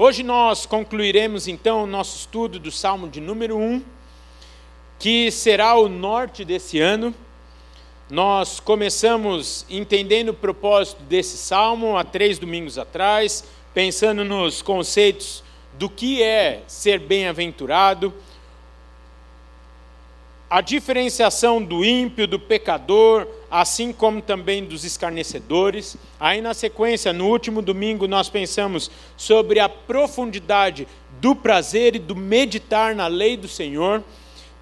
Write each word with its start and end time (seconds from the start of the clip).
Hoje 0.00 0.22
nós 0.22 0.64
concluiremos 0.64 1.48
então 1.48 1.82
o 1.82 1.86
nosso 1.86 2.18
estudo 2.18 2.60
do 2.60 2.70
Salmo 2.70 3.08
de 3.08 3.20
número 3.20 3.58
1, 3.58 3.82
que 4.96 5.28
será 5.32 5.74
o 5.74 5.88
norte 5.88 6.44
desse 6.44 6.78
ano. 6.78 7.12
Nós 8.08 8.60
começamos 8.60 9.66
entendendo 9.68 10.28
o 10.28 10.34
propósito 10.34 11.02
desse 11.02 11.36
salmo 11.36 11.96
há 11.96 12.04
três 12.04 12.38
domingos 12.38 12.78
atrás, 12.78 13.42
pensando 13.74 14.24
nos 14.24 14.62
conceitos 14.62 15.42
do 15.76 15.90
que 15.90 16.22
é 16.22 16.62
ser 16.68 17.00
bem-aventurado, 17.00 18.14
a 20.50 20.62
diferenciação 20.62 21.62
do 21.62 21.84
ímpio, 21.84 22.26
do 22.26 22.38
pecador, 22.38 23.26
assim 23.50 23.92
como 23.92 24.22
também 24.22 24.64
dos 24.64 24.82
escarnecedores. 24.82 25.96
Aí, 26.18 26.40
na 26.40 26.54
sequência, 26.54 27.12
no 27.12 27.28
último 27.28 27.60
domingo, 27.60 28.08
nós 28.08 28.30
pensamos 28.30 28.90
sobre 29.16 29.60
a 29.60 29.68
profundidade 29.68 30.88
do 31.20 31.36
prazer 31.36 31.96
e 31.96 31.98
do 31.98 32.16
meditar 32.16 32.94
na 32.94 33.06
lei 33.08 33.36
do 33.36 33.46
Senhor, 33.46 34.02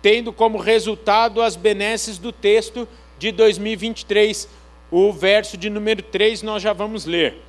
tendo 0.03 0.33
como 0.33 0.59
resultado 0.59 1.41
as 1.41 1.55
benesses 1.55 2.19
do 2.19 2.33
texto 2.33 2.89
de 3.17 3.31
2023. 3.31 4.49
O 4.91 5.13
verso 5.13 5.57
de 5.57 5.71
número 5.71 6.03
3 6.03 6.43
nós 6.43 6.63
já 6.63 6.73
vamos 6.73 7.05
ler. 7.05 7.43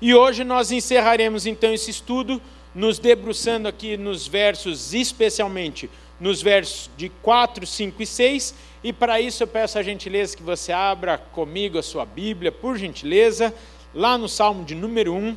E 0.00 0.14
hoje 0.14 0.44
nós 0.44 0.70
encerraremos 0.70 1.44
então 1.44 1.74
esse 1.74 1.90
estudo, 1.90 2.40
nos 2.72 3.00
debruçando 3.00 3.66
aqui 3.66 3.96
nos 3.96 4.28
versos, 4.28 4.94
especialmente 4.94 5.90
nos 6.20 6.42
versos 6.42 6.90
de 6.96 7.08
4, 7.08 7.66
5 7.66 8.02
e 8.02 8.06
6. 8.06 8.54
E 8.84 8.92
para 8.92 9.20
isso 9.20 9.42
eu 9.42 9.46
peço 9.46 9.78
a 9.78 9.82
gentileza 9.82 10.36
que 10.36 10.42
você 10.42 10.70
abra 10.70 11.18
comigo 11.18 11.78
a 11.78 11.82
sua 11.82 12.04
Bíblia, 12.04 12.52
por 12.52 12.76
gentileza, 12.76 13.54
lá 13.94 14.18
no 14.18 14.28
Salmo 14.28 14.64
de 14.64 14.74
número 14.74 15.14
1, 15.14 15.36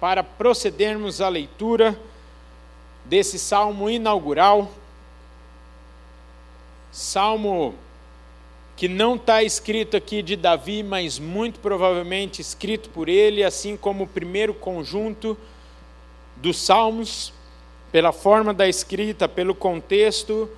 para 0.00 0.22
procedermos 0.22 1.20
à 1.20 1.28
leitura 1.28 1.98
desse 3.04 3.38
salmo 3.38 3.90
inaugural. 3.90 4.70
Salmo 6.92 7.74
que 8.76 8.88
não 8.88 9.16
está 9.16 9.42
escrito 9.42 9.94
aqui 9.96 10.22
de 10.22 10.36
Davi, 10.36 10.82
mas 10.82 11.18
muito 11.18 11.60
provavelmente 11.60 12.40
escrito 12.40 12.88
por 12.88 13.10
ele, 13.10 13.44
assim 13.44 13.76
como 13.76 14.04
o 14.04 14.06
primeiro 14.06 14.54
conjunto 14.54 15.36
dos 16.36 16.56
salmos 16.56 17.30
pela 17.92 18.12
forma 18.12 18.54
da 18.54 18.68
escrita, 18.68 19.28
pelo 19.28 19.54
contexto, 19.54 20.48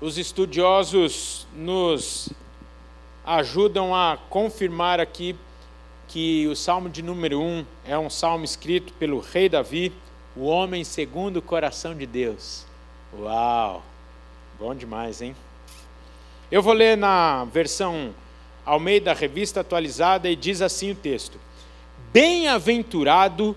os 0.00 0.16
estudiosos 0.16 1.46
nos 1.54 2.30
ajudam 3.24 3.94
a 3.94 4.18
confirmar 4.28 4.98
aqui 4.98 5.36
que 6.08 6.48
o 6.48 6.56
Salmo 6.56 6.88
de 6.88 7.02
número 7.02 7.40
1 7.40 7.66
é 7.86 7.98
um 7.98 8.10
salmo 8.10 8.44
escrito 8.44 8.92
pelo 8.94 9.20
rei 9.20 9.48
Davi, 9.48 9.92
o 10.34 10.44
homem 10.44 10.82
segundo 10.82 11.36
o 11.36 11.42
coração 11.42 11.94
de 11.94 12.06
Deus. 12.06 12.66
Uau! 13.16 13.82
Bom 14.58 14.74
demais, 14.74 15.22
hein? 15.22 15.36
Eu 16.50 16.62
vou 16.62 16.72
ler 16.72 16.96
na 16.96 17.44
versão 17.44 18.14
Almeida 18.64 19.12
Revista 19.12 19.60
Atualizada 19.60 20.28
e 20.28 20.34
diz 20.34 20.62
assim 20.62 20.90
o 20.90 20.96
texto: 20.96 21.38
Bem-aventurado 22.12 23.50
o 23.50 23.56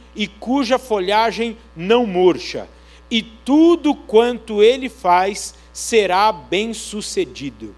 e 0.15 0.27
cuja 0.27 0.77
folhagem 0.77 1.57
não 1.75 2.05
murcha, 2.05 2.67
e 3.09 3.21
tudo 3.21 3.93
quanto 3.93 4.63
ele 4.63 4.89
faz 4.89 5.55
será 5.73 6.31
bem-sucedido. 6.31 7.75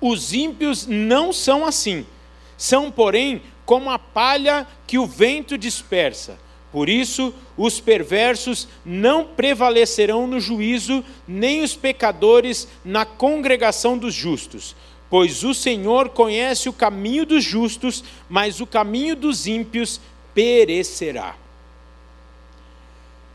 Os 0.00 0.32
ímpios 0.32 0.86
não 0.86 1.32
são 1.32 1.64
assim, 1.66 2.06
são, 2.56 2.90
porém, 2.90 3.42
como 3.64 3.90
a 3.90 3.98
palha 3.98 4.66
que 4.86 4.98
o 4.98 5.06
vento 5.06 5.58
dispersa. 5.58 6.38
Por 6.70 6.88
isso, 6.88 7.34
os 7.56 7.80
perversos 7.80 8.68
não 8.84 9.24
prevalecerão 9.24 10.26
no 10.26 10.38
juízo, 10.38 11.02
nem 11.26 11.62
os 11.62 11.74
pecadores 11.74 12.68
na 12.84 13.06
congregação 13.06 13.96
dos 13.96 14.14
justos. 14.14 14.76
Pois 15.10 15.42
o 15.44 15.54
Senhor 15.54 16.10
conhece 16.10 16.68
o 16.68 16.72
caminho 16.72 17.24
dos 17.24 17.42
justos, 17.42 18.04
mas 18.28 18.60
o 18.60 18.66
caminho 18.66 19.16
dos 19.16 19.46
ímpios 19.46 20.00
perecerá. 20.38 21.34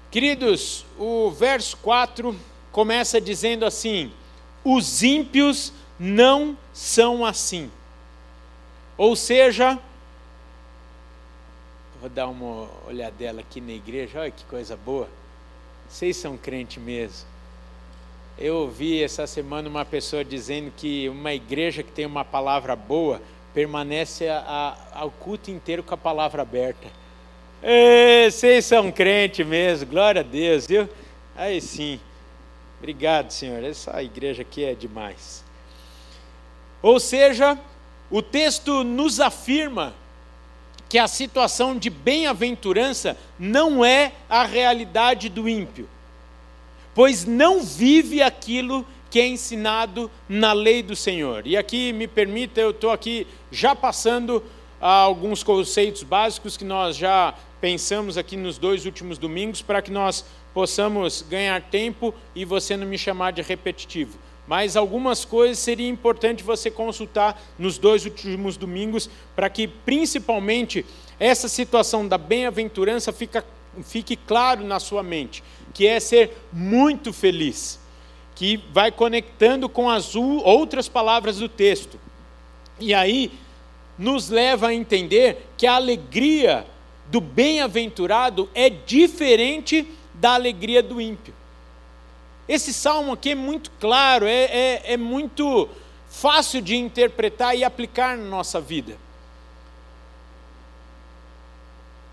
Queridos, 0.10 0.86
o 0.98 1.30
verso 1.32 1.76
4 1.76 2.34
começa 2.72 3.20
dizendo 3.20 3.66
assim: 3.66 4.10
os 4.64 5.04
ímpios 5.04 5.74
não 6.00 6.58
são 6.74 7.26
assim. 7.26 7.70
Ou 8.98 9.18
seja, 9.18 9.78
vou 12.00 12.10
dar 12.10 12.30
uma 12.30 12.70
olhadela 12.88 13.42
aqui 13.42 13.60
na 13.60 13.74
igreja, 13.74 14.22
olha 14.22 14.32
que 14.32 14.46
coisa 14.46 14.78
boa. 14.78 15.10
Vocês 15.90 16.16
são 16.16 16.38
crente 16.38 16.80
mesmo. 16.80 17.28
Eu 18.38 18.56
ouvi 18.60 19.04
essa 19.04 19.28
semana 19.28 19.68
uma 19.68 19.84
pessoa 19.84 20.24
dizendo 20.24 20.72
que 20.78 21.10
uma 21.10 21.34
igreja 21.34 21.84
que 21.84 21.92
tem 21.92 22.06
uma 22.06 22.24
palavra 22.24 22.78
boa 22.78 23.22
permanece 23.54 24.28
ao 24.92 25.12
culto 25.12 25.52
inteiro 25.52 25.84
com 25.84 25.94
a 25.94 25.98
palavra 25.98 26.42
aberta. 26.42 26.88
Ei, 27.62 28.30
vocês 28.30 28.66
são 28.66 28.92
crente 28.92 29.44
mesmo, 29.44 29.90
glória 29.90 30.22
a 30.22 30.24
Deus, 30.24 30.68
viu? 30.68 30.90
Aí 31.36 31.62
sim. 31.62 32.00
Obrigado, 32.80 33.32
Senhor. 33.32 33.64
Essa 33.64 34.04
igreja 34.04 34.42
aqui 34.42 34.66
é 34.66 34.74
demais. 34.74 35.44
Ou 36.82 37.00
seja, 37.00 37.58
o 38.12 38.22
texto 38.22 38.84
nos 38.84 39.22
afirma 39.22 39.94
que 40.90 41.00
a 41.00 41.08
situação 41.08 41.78
de 41.78 41.90
bem-aventurança 41.90 43.18
não 43.40 43.86
é 43.86 44.12
a 44.30 44.44
realidade 44.44 45.30
do 45.30 45.48
ímpio, 45.48 45.90
pois 46.94 47.26
não 47.26 47.64
vive 47.64 48.22
aquilo 48.22 48.86
que 49.14 49.20
é 49.20 49.28
ensinado 49.28 50.10
na 50.28 50.54
lei 50.54 50.82
do 50.82 50.96
Senhor. 50.96 51.46
E 51.46 51.56
aqui, 51.56 51.94
me 51.94 52.08
permita, 52.08 52.60
eu 52.60 52.72
estou 52.72 52.90
aqui 52.90 53.28
já 53.52 53.76
passando 53.76 54.44
a 54.82 54.90
alguns 54.90 55.44
conceitos 55.44 56.02
básicos 56.02 56.58
que 56.58 56.66
nós 56.66 56.98
já 56.98 57.36
pensamos 57.62 58.18
aqui 58.18 58.36
nos 58.36 58.58
dois 58.58 58.88
últimos 58.88 59.20
domingos, 59.20 59.62
para 59.62 59.84
que 59.84 59.92
nós 59.92 60.26
possamos 60.52 61.24
ganhar 61.30 61.62
tempo 61.62 62.12
e 62.34 62.44
você 62.44 62.76
não 62.76 62.88
me 62.88 62.98
chamar 62.98 63.34
de 63.34 63.44
repetitivo. 63.44 64.18
Mas 64.48 64.76
algumas 64.76 65.24
coisas 65.24 65.60
seria 65.60 65.88
importante 65.88 66.44
você 66.44 66.72
consultar 66.72 67.40
nos 67.60 67.78
dois 67.78 68.06
últimos 68.06 68.58
domingos, 68.58 69.08
para 69.36 69.48
que 69.48 69.68
principalmente 69.68 70.84
essa 71.20 71.48
situação 71.48 72.08
da 72.08 72.18
bem-aventurança 72.18 73.14
fique 73.14 74.16
claro 74.16 74.66
na 74.66 74.80
sua 74.80 75.04
mente, 75.04 75.44
que 75.72 75.86
é 75.86 76.00
ser 76.00 76.36
muito 76.52 77.14
feliz 77.14 77.83
que 78.44 78.58
vai 78.74 78.92
conectando 78.92 79.70
com 79.70 79.90
as 79.90 80.18
outras 80.18 80.90
palavras 80.90 81.38
do 81.38 81.48
texto. 81.48 81.98
E 82.78 82.94
aí 82.94 83.32
nos 83.98 84.28
leva 84.28 84.68
a 84.68 84.74
entender 84.74 85.48
que 85.56 85.66
a 85.66 85.76
alegria 85.76 86.68
do 87.08 87.22
bem-aventurado 87.22 88.50
é 88.54 88.70
diferente 88.70 89.88
da 90.16 90.34
alegria 90.34 90.84
do 90.84 91.00
ímpio. 91.00 91.34
Esse 92.46 92.74
salmo 92.74 93.14
aqui 93.14 93.30
é 93.30 93.36
muito 93.36 93.72
claro, 93.80 94.26
é, 94.26 94.44
é, 94.44 94.82
é 94.92 94.98
muito 94.98 95.70
fácil 96.10 96.62
de 96.62 96.76
interpretar 96.76 97.56
e 97.56 97.64
aplicar 97.64 98.18
na 98.18 98.26
nossa 98.26 98.60
vida. 98.60 98.98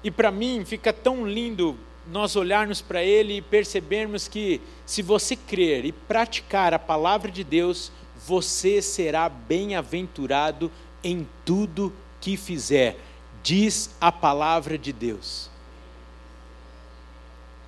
E 0.05 0.13
para 0.13 0.31
mim 0.31 0.65
fica 0.65 0.93
tão 0.93 1.27
lindo 1.27 1.77
nós 2.07 2.37
olharmos 2.37 2.81
para 2.81 3.03
ele 3.03 3.37
e 3.37 3.43
percebermos 3.43 4.29
que, 4.29 4.61
se 4.85 5.03
você 5.03 5.37
crer 5.37 5.85
e 5.85 5.93
praticar 5.93 6.75
a 6.75 6.79
palavra 6.79 7.31
de 7.31 7.45
Deus, 7.45 7.93
você 8.27 8.83
será 8.83 9.29
bem-aventurado 9.29 10.71
em 11.03 11.27
tudo 11.45 11.93
que 12.21 12.37
fizer, 12.37 12.99
diz 13.43 13.95
a 14.01 14.13
palavra 14.13 14.77
de 14.77 14.93
Deus. 14.93 15.49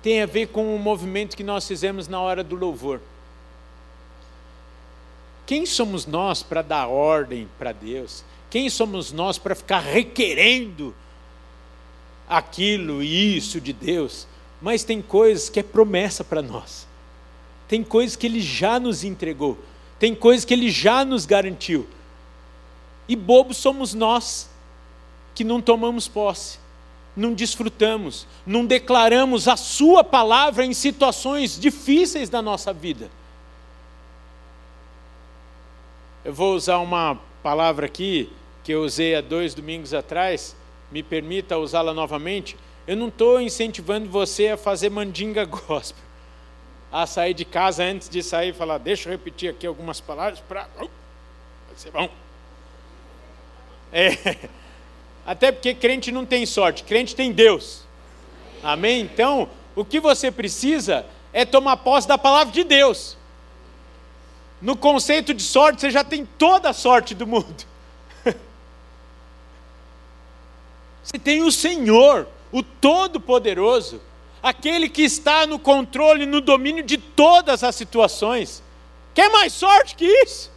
Tem 0.01 0.21
a 0.21 0.25
ver 0.25 0.47
com 0.47 0.75
o 0.75 0.79
movimento 0.79 1.35
que 1.37 1.43
nós 1.43 1.67
fizemos 1.67 2.07
na 2.07 2.19
hora 2.19 2.43
do 2.43 2.55
louvor. 2.55 3.01
Quem 5.45 5.65
somos 5.65 6.05
nós 6.05 6.43
para 6.43 6.61
dar 6.61 6.87
ordem 6.87 7.49
para 7.57 7.71
Deus? 7.71 8.23
Quem 8.49 8.69
somos 8.69 9.11
nós 9.11 9.37
para 9.37 9.55
ficar 9.55 9.79
requerendo 9.79 10.93
aquilo 12.27 13.03
e 13.03 13.37
isso 13.37 13.59
de 13.61 13.73
Deus? 13.73 14.27
mas 14.63 14.85
tem 14.85 15.01
coisas 15.01 15.49
que 15.49 15.59
é 15.59 15.63
promessa 15.63 16.23
para 16.23 16.41
nós. 16.41 16.87
Tem 17.67 17.83
coisas 17.83 18.15
que 18.15 18.25
Ele 18.25 18.39
já 18.39 18.79
nos 18.79 19.03
entregou. 19.03 19.57
Tem 19.99 20.15
coisas 20.15 20.45
que 20.45 20.53
Ele 20.53 20.71
já 20.71 21.03
nos 21.03 21.25
garantiu. 21.25 21.85
E 23.05 23.13
bobos 23.13 23.57
somos 23.57 23.93
nós 23.93 24.49
que 25.35 25.43
não 25.43 25.61
tomamos 25.61 26.07
posse, 26.07 26.59
não 27.13 27.33
desfrutamos, 27.33 28.25
não 28.45 28.65
declaramos 28.65 29.49
a 29.49 29.57
Sua 29.57 30.01
palavra 30.01 30.63
em 30.63 30.73
situações 30.73 31.59
difíceis 31.59 32.29
da 32.29 32.41
nossa 32.41 32.71
vida. 32.71 33.11
Eu 36.23 36.33
vou 36.33 36.55
usar 36.55 36.77
uma 36.77 37.19
palavra 37.43 37.85
aqui 37.85 38.31
que 38.63 38.71
eu 38.71 38.81
usei 38.81 39.13
há 39.13 39.19
dois 39.19 39.53
domingos 39.53 39.93
atrás, 39.93 40.55
me 40.93 41.01
permita 41.01 41.57
usá-la 41.57 41.91
novamente. 41.91 42.55
Eu 42.85 42.95
não 42.95 43.07
estou 43.07 43.41
incentivando 43.41 44.07
você 44.07 44.49
a 44.49 44.57
fazer 44.57 44.91
mandinga 44.91 45.43
gospel, 45.43 46.03
a 46.91 47.07
sair 47.07 47.33
de 47.33 47.43
casa 47.43 47.83
antes 47.83 48.07
de 48.07 48.21
sair 48.21 48.49
e 48.49 48.53
falar, 48.53 48.77
deixa 48.77 49.09
eu 49.09 49.11
repetir 49.11 49.49
aqui 49.49 49.65
algumas 49.65 49.99
palavras 49.99 50.39
para. 50.39 50.67
vai 50.77 50.87
ser 51.75 51.91
bom. 51.91 52.07
É. 53.95 54.49
Até 55.23 55.51
porque 55.51 55.71
crente 55.75 56.11
não 56.11 56.25
tem 56.25 56.47
sorte, 56.47 56.83
crente 56.83 57.15
tem 57.15 57.31
Deus. 57.31 57.83
Amém? 58.63 59.01
Então, 59.01 59.47
o 59.75 59.85
que 59.85 59.99
você 59.99 60.31
precisa 60.31 61.05
é 61.31 61.45
tomar 61.45 61.77
posse 61.77 62.07
da 62.07 62.17
palavra 62.17 62.51
de 62.51 62.63
Deus. 62.63 63.15
No 64.59 64.75
conceito 64.75 65.31
de 65.31 65.43
sorte, 65.43 65.81
você 65.81 65.91
já 65.91 66.03
tem 66.03 66.25
toda 66.25 66.71
a 66.71 66.73
sorte 66.73 67.13
do 67.13 67.27
mundo. 67.27 67.65
Você 71.03 71.19
tem 71.19 71.43
o 71.43 71.51
Senhor, 71.51 72.27
o 72.51 72.63
Todo-Poderoso, 72.63 74.01
aquele 74.41 74.87
que 74.89 75.03
está 75.03 75.45
no 75.45 75.59
controle, 75.59 76.25
no 76.25 76.39
domínio 76.39 76.83
de 76.83 76.97
todas 76.97 77.63
as 77.63 77.75
situações. 77.75 78.63
Quer 79.13 79.29
mais 79.29 79.53
sorte 79.53 79.95
que 79.95 80.05
isso? 80.05 80.51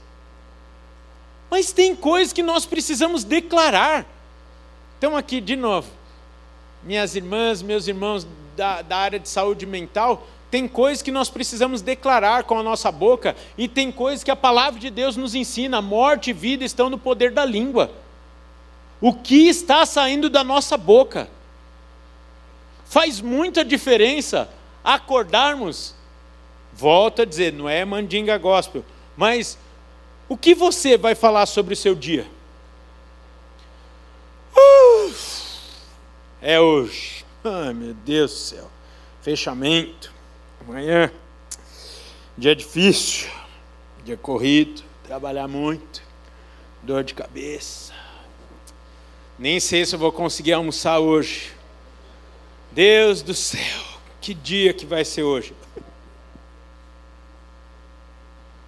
Mas 1.51 1.73
tem 1.73 1.95
coisas 1.95 2.33
que 2.33 2.43
nós 2.43 2.65
precisamos 2.65 3.25
declarar. 3.25 4.07
Então, 4.99 5.17
aqui 5.17 5.41
de 5.41 5.57
novo, 5.57 5.89
minhas 6.83 7.15
irmãs, 7.15 7.61
meus 7.61 7.87
irmãos 7.87 8.27
da, 8.57 8.83
da 8.83 8.97
área 8.97 9.19
de 9.19 9.29
saúde 9.29 9.67
mental, 9.67 10.27
tem 10.51 10.67
coisas 10.67 11.03
que 11.03 11.11
nós 11.11 11.29
precisamos 11.29 11.83
declarar 11.83 12.45
com 12.45 12.59
a 12.59 12.63
nossa 12.63 12.91
boca, 12.91 13.37
e 13.59 13.69
tem 13.69 13.91
coisas 13.91 14.25
que 14.25 14.31
a 14.31 14.37
palavra 14.37 14.81
de 14.81 14.91
Deus 14.91 15.17
nos 15.17 15.35
ensina: 15.35 15.83
morte 15.83 16.31
e 16.31 16.33
vida 16.33 16.65
estão 16.65 16.89
no 16.89 16.99
poder 16.99 17.33
da 17.33 17.45
língua. 17.45 17.91
O 19.01 19.13
que 19.13 19.49
está 19.49 19.85
saindo 19.85 20.31
da 20.31 20.43
nossa 20.43 20.77
boca? 20.77 21.29
Faz 22.85 23.21
muita 23.21 23.65
diferença 23.65 24.49
acordarmos. 24.83 25.95
Volto 26.73 27.23
a 27.23 27.25
dizer, 27.25 27.53
não 27.53 27.69
é 27.69 27.85
mandinga 27.85 28.37
gospel, 28.39 28.85
mas 29.17 29.59
o 30.29 30.37
que 30.37 30.55
você 30.55 30.97
vai 30.97 31.15
falar 31.15 31.47
sobre 31.47 31.75
o 31.75 31.77
seu 31.77 31.95
dia? 31.95 32.27
Uh, 34.55 35.15
é 36.41 36.61
hoje. 36.61 37.25
Ai, 37.45 37.73
meu 37.73 37.95
Deus 37.95 38.33
do 38.33 38.39
céu. 38.39 38.71
Fechamento. 39.23 40.13
Amanhã, 40.61 41.13
dia 42.37 42.55
difícil, 42.57 43.31
dia 44.05 44.17
corrido, 44.17 44.83
trabalhar 45.05 45.47
muito, 45.47 46.03
dor 46.83 47.05
de 47.05 47.15
cabeça. 47.15 47.86
Nem 49.38 49.61
sei 49.61 49.85
se 49.85 49.94
eu 49.94 49.99
vou 49.99 50.11
conseguir 50.11 50.55
almoçar 50.55 50.99
hoje. 50.99 51.53
Deus 52.73 53.23
do 53.23 53.35
céu, 53.35 53.83
que 54.21 54.33
dia 54.33 54.73
que 54.73 54.87
vai 54.87 55.05
ser 55.05 55.23
hoje? 55.23 55.55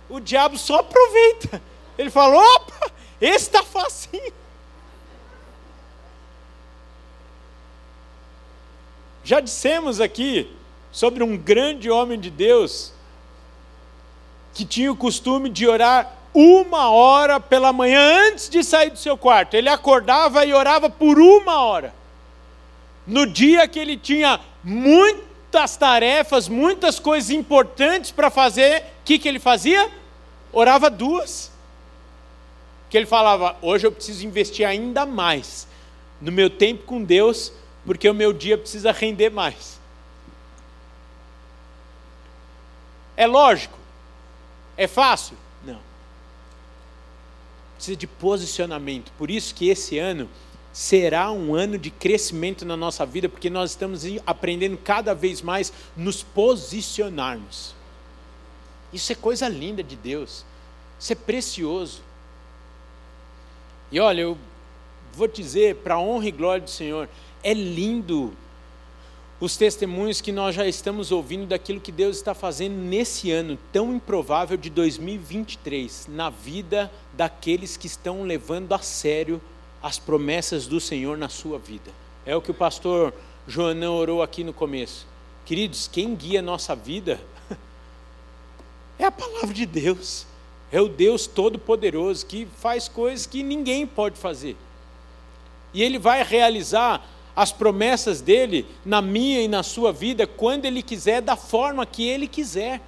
O 0.08 0.20
diabo 0.20 0.58
só 0.58 0.80
aproveita. 0.80 1.62
Ele 1.96 2.10
fala: 2.10 2.36
opa, 2.56 2.90
esse 3.20 3.46
está 3.46 3.62
facinho. 3.62 4.32
Já 9.24 9.40
dissemos 9.40 10.00
aqui 10.00 10.50
sobre 10.90 11.22
um 11.22 11.36
grande 11.36 11.90
homem 11.90 12.18
de 12.18 12.30
Deus 12.30 12.92
que 14.54 14.64
tinha 14.64 14.90
o 14.90 14.96
costume 14.96 15.50
de 15.50 15.66
orar 15.66 16.17
uma 16.34 16.90
hora 16.90 17.40
pela 17.40 17.72
manhã 17.72 18.28
antes 18.28 18.48
de 18.48 18.62
sair 18.62 18.90
do 18.90 18.98
seu 18.98 19.16
quarto. 19.16 19.54
Ele 19.54 19.68
acordava 19.68 20.44
e 20.44 20.52
orava 20.52 20.88
por 20.90 21.18
uma 21.18 21.62
hora. 21.62 21.94
No 23.06 23.26
dia 23.26 23.66
que 23.66 23.78
ele 23.78 23.96
tinha 23.96 24.38
muitas 24.62 25.76
tarefas, 25.76 26.48
muitas 26.48 26.98
coisas 26.98 27.30
importantes 27.30 28.10
para 28.10 28.30
fazer, 28.30 28.82
o 28.82 29.04
que, 29.04 29.18
que 29.18 29.28
ele 29.28 29.38
fazia? 29.38 29.90
Orava 30.52 30.90
duas. 30.90 31.50
Que 32.90 32.96
ele 32.96 33.06
falava: 33.06 33.56
hoje 33.62 33.86
eu 33.86 33.92
preciso 33.92 34.26
investir 34.26 34.66
ainda 34.66 35.06
mais 35.06 35.66
no 36.20 36.32
meu 36.32 36.50
tempo 36.50 36.84
com 36.84 37.02
Deus, 37.02 37.52
porque 37.86 38.08
o 38.08 38.14
meu 38.14 38.32
dia 38.32 38.58
precisa 38.58 38.92
render 38.92 39.30
mais. 39.30 39.78
É 43.16 43.26
lógico? 43.26 43.78
É 44.76 44.86
fácil? 44.86 45.36
Precisa 47.78 47.96
de 47.96 48.06
posicionamento. 48.06 49.10
Por 49.16 49.30
isso 49.30 49.54
que 49.54 49.68
esse 49.68 49.98
ano 49.98 50.28
será 50.72 51.30
um 51.30 51.54
ano 51.54 51.78
de 51.78 51.90
crescimento 51.90 52.66
na 52.66 52.76
nossa 52.76 53.06
vida, 53.06 53.28
porque 53.28 53.48
nós 53.48 53.70
estamos 53.70 54.02
aprendendo 54.26 54.76
cada 54.76 55.14
vez 55.14 55.40
mais 55.40 55.72
nos 55.96 56.22
posicionarmos. 56.22 57.74
Isso 58.92 59.12
é 59.12 59.14
coisa 59.14 59.48
linda 59.48 59.82
de 59.82 59.96
Deus. 59.96 60.44
Isso 60.98 61.12
é 61.12 61.16
precioso. 61.16 62.02
E 63.90 64.00
olha, 64.00 64.22
eu 64.22 64.38
vou 65.14 65.28
dizer, 65.28 65.76
para 65.76 65.94
a 65.94 66.00
honra 66.00 66.28
e 66.28 66.32
glória 66.32 66.62
do 66.64 66.70
Senhor, 66.70 67.08
é 67.42 67.54
lindo 67.54 68.36
os 69.40 69.56
testemunhos 69.56 70.20
que 70.20 70.32
nós 70.32 70.54
já 70.54 70.66
estamos 70.66 71.12
ouvindo 71.12 71.46
daquilo 71.46 71.80
que 71.80 71.92
Deus 71.92 72.16
está 72.16 72.34
fazendo 72.34 72.74
nesse 72.74 73.30
ano 73.30 73.56
tão 73.72 73.94
improvável 73.94 74.56
de 74.56 74.68
2023, 74.68 76.08
na 76.08 76.28
vida 76.28 76.90
daqueles 77.18 77.76
que 77.76 77.88
estão 77.88 78.22
levando 78.22 78.72
a 78.72 78.78
sério 78.78 79.42
as 79.82 79.98
promessas 79.98 80.68
do 80.68 80.80
Senhor 80.80 81.18
na 81.18 81.28
sua 81.28 81.58
vida. 81.58 81.90
É 82.24 82.36
o 82.36 82.40
que 82.40 82.52
o 82.52 82.54
pastor 82.54 83.12
Joanão 83.44 83.96
orou 83.96 84.22
aqui 84.22 84.44
no 84.44 84.52
começo. 84.52 85.04
Queridos, 85.44 85.88
quem 85.88 86.14
guia 86.14 86.38
a 86.38 86.42
nossa 86.42 86.76
vida 86.76 87.20
é 89.00 89.04
a 89.04 89.10
palavra 89.10 89.52
de 89.52 89.66
Deus. 89.66 90.26
É 90.70 90.80
o 90.80 90.88
Deus 90.88 91.26
Todo-Poderoso 91.26 92.24
que 92.24 92.46
faz 92.56 92.86
coisas 92.86 93.26
que 93.26 93.42
ninguém 93.42 93.84
pode 93.84 94.16
fazer. 94.16 94.56
E 95.74 95.82
Ele 95.82 95.98
vai 95.98 96.22
realizar 96.22 97.04
as 97.34 97.50
promessas 97.50 98.20
dele 98.20 98.64
na 98.84 99.02
minha 99.02 99.40
e 99.40 99.48
na 99.48 99.64
sua 99.64 99.92
vida 99.92 100.24
quando 100.24 100.66
ele 100.66 100.82
quiser, 100.82 101.20
da 101.20 101.34
forma 101.36 101.84
que 101.84 102.06
ele 102.06 102.28
quiser. 102.28 102.80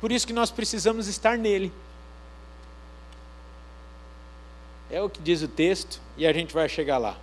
Por 0.00 0.10
isso 0.10 0.26
que 0.26 0.32
nós 0.32 0.50
precisamos 0.50 1.08
estar 1.08 1.36
nele. 1.36 1.70
É 4.90 5.00
o 5.00 5.08
que 5.08 5.20
diz 5.20 5.40
o 5.42 5.48
texto 5.48 6.00
e 6.16 6.26
a 6.26 6.32
gente 6.32 6.52
vai 6.52 6.68
chegar 6.68 6.98
lá. 6.98 7.16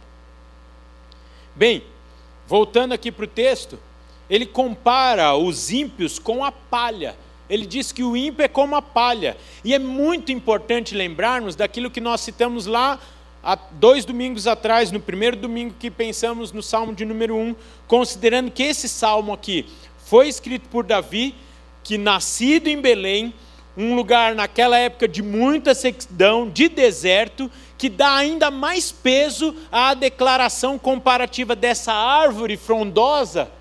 Bem, 1.53 1.83
voltando 2.47 2.93
aqui 2.93 3.11
para 3.11 3.25
o 3.25 3.27
texto, 3.27 3.77
ele 4.29 4.45
compara 4.45 5.35
os 5.35 5.71
ímpios 5.71 6.17
com 6.17 6.45
a 6.45 6.51
palha. 6.51 7.15
Ele 7.49 7.65
diz 7.65 7.91
que 7.91 8.03
o 8.03 8.15
ímpio 8.15 8.43
é 8.43 8.47
como 8.47 8.75
a 8.75 8.81
palha. 8.81 9.35
E 9.63 9.73
é 9.73 9.79
muito 9.79 10.31
importante 10.31 10.95
lembrarmos 10.95 11.55
daquilo 11.55 11.91
que 11.91 11.99
nós 11.99 12.21
citamos 12.21 12.65
lá 12.65 12.99
há 13.43 13.55
dois 13.55 14.05
domingos 14.05 14.47
atrás, 14.47 14.91
no 14.91 14.99
primeiro 14.99 15.37
domingo 15.37 15.75
que 15.79 15.89
pensamos 15.89 16.51
no 16.51 16.63
Salmo 16.63 16.93
de 16.93 17.05
número 17.05 17.35
1, 17.35 17.55
considerando 17.87 18.51
que 18.51 18.63
esse 18.63 18.89
salmo 18.89 19.33
aqui 19.33 19.65
foi 20.05 20.27
escrito 20.27 20.67
por 20.69 20.83
Davi, 20.83 21.35
que 21.83 21.97
nascido 21.97 22.67
em 22.67 22.79
Belém, 22.79 23.33
um 23.77 23.93
lugar 23.93 24.33
naquela 24.33 24.75
época 24.77 25.07
de 25.07 25.21
muita 25.21 25.75
sequidão, 25.75 26.49
de 26.49 26.67
deserto, 26.67 27.49
que 27.77 27.87
dá 27.87 28.15
ainda 28.15 28.49
mais 28.49 28.91
peso 28.91 29.55
à 29.71 29.93
declaração 29.93 30.79
comparativa 30.79 31.55
dessa 31.55 31.93
árvore 31.93 32.57
frondosa 32.57 33.51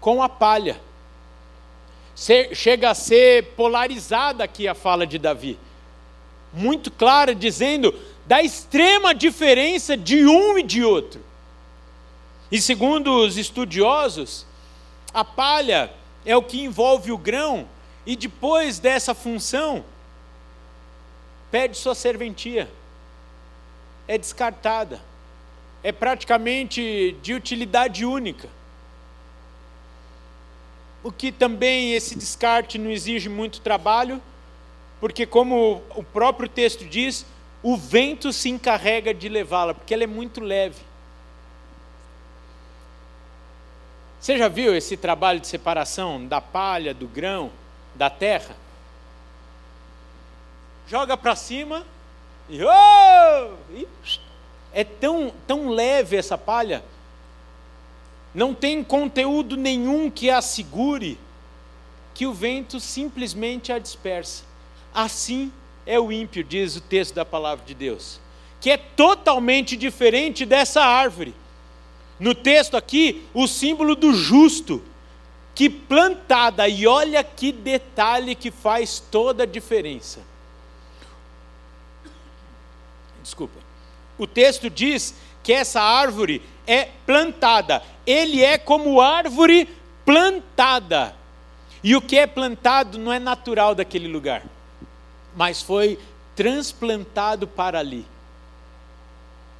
com 0.00 0.20
a 0.20 0.28
palha. 0.28 0.80
Chega 2.52 2.90
a 2.90 2.94
ser 2.94 3.52
polarizada 3.54 4.42
aqui 4.42 4.66
a 4.66 4.74
fala 4.74 5.06
de 5.06 5.16
Davi. 5.16 5.56
Muito 6.52 6.90
clara, 6.90 7.32
dizendo: 7.32 7.94
da 8.26 8.42
extrema 8.42 9.14
diferença 9.14 9.96
de 9.96 10.26
um 10.26 10.58
e 10.58 10.64
de 10.64 10.82
outro. 10.82 11.20
E 12.50 12.60
segundo 12.60 13.24
os 13.24 13.36
estudiosos, 13.36 14.44
a 15.14 15.22
palha 15.22 15.92
é 16.24 16.36
o 16.36 16.42
que 16.42 16.60
envolve 16.60 17.12
o 17.12 17.18
grão, 17.18 17.68
e 18.08 18.16
depois 18.16 18.80
dessa 18.80 19.14
função, 19.14 19.84
perde 21.50 21.76
sua 21.76 21.94
serventia, 21.94 22.68
é 24.08 24.18
descartada, 24.18 25.00
é 25.82 25.92
praticamente 25.92 27.14
de 27.22 27.34
utilidade 27.34 28.04
única. 28.04 28.48
o 31.02 31.12
que 31.12 31.30
também 31.30 31.94
esse 31.94 32.16
descarte 32.16 32.76
não 32.76 32.90
exige 32.90 33.28
muito 33.28 33.60
trabalho, 33.60 34.20
porque, 35.00 35.24
como 35.24 35.82
o 35.94 36.02
próprio 36.02 36.48
texto 36.48 36.84
diz, 36.84 37.24
o 37.62 37.76
vento 37.76 38.32
se 38.32 38.48
encarrega 38.48 39.14
de 39.14 39.28
levá-la, 39.28 39.74
porque 39.74 39.94
ela 39.94 40.04
é 40.04 40.08
muito 40.08 40.40
leve. 40.40 40.80
Você 44.20 44.36
já 44.36 44.48
viu 44.48 44.74
esse 44.74 44.96
trabalho 44.96 45.38
de 45.38 45.46
separação 45.46 46.26
da 46.26 46.40
palha, 46.40 46.92
do 46.92 47.06
grão, 47.06 47.52
da 47.98 48.08
terra? 48.08 48.56
Joga 50.86 51.16
para 51.16 51.36
cima 51.36 51.84
e, 52.48 52.60
oh! 52.62 53.54
e 53.74 53.86
é 54.72 54.84
tão, 54.84 55.32
tão 55.46 55.68
leve 55.68 56.16
essa 56.16 56.38
palha, 56.38 56.84
não 58.34 58.54
tem 58.54 58.84
conteúdo 58.84 59.56
nenhum 59.56 60.10
que 60.10 60.30
a 60.30 60.40
segure, 60.40 61.18
que 62.14 62.26
o 62.26 62.32
vento 62.32 62.78
simplesmente 62.78 63.72
a 63.72 63.78
dispersa. 63.78 64.44
Assim 64.94 65.52
é 65.84 65.98
o 65.98 66.12
ímpio, 66.12 66.44
diz 66.44 66.76
o 66.76 66.80
texto 66.80 67.14
da 67.14 67.24
palavra 67.24 67.64
de 67.64 67.74
Deus, 67.74 68.20
que 68.60 68.70
é 68.70 68.76
totalmente 68.76 69.76
diferente 69.76 70.46
dessa 70.46 70.82
árvore. 70.82 71.34
No 72.20 72.34
texto 72.34 72.76
aqui, 72.76 73.26
o 73.34 73.46
símbolo 73.46 73.94
do 73.94 74.12
justo, 74.12 74.82
que 75.58 75.68
plantada, 75.68 76.68
e 76.68 76.86
olha 76.86 77.24
que 77.24 77.50
detalhe 77.50 78.36
que 78.36 78.48
faz 78.48 79.00
toda 79.00 79.42
a 79.42 79.46
diferença. 79.46 80.20
Desculpa. 83.20 83.58
O 84.16 84.24
texto 84.24 84.70
diz 84.70 85.16
que 85.42 85.52
essa 85.52 85.82
árvore 85.82 86.40
é 86.64 86.84
plantada. 87.04 87.82
Ele 88.06 88.40
é 88.40 88.56
como 88.56 89.00
árvore 89.00 89.68
plantada. 90.06 91.16
E 91.82 91.96
o 91.96 92.00
que 92.00 92.16
é 92.16 92.24
plantado 92.24 92.96
não 92.96 93.12
é 93.12 93.18
natural 93.18 93.74
daquele 93.74 94.06
lugar, 94.06 94.44
mas 95.34 95.60
foi 95.60 95.98
transplantado 96.36 97.48
para 97.48 97.80
ali. 97.80 98.06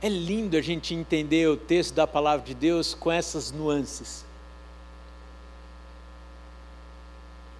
É 0.00 0.08
lindo 0.08 0.56
a 0.56 0.62
gente 0.62 0.94
entender 0.94 1.48
o 1.48 1.56
texto 1.56 1.92
da 1.92 2.06
palavra 2.06 2.46
de 2.46 2.54
Deus 2.54 2.94
com 2.94 3.10
essas 3.10 3.50
nuances. 3.50 4.27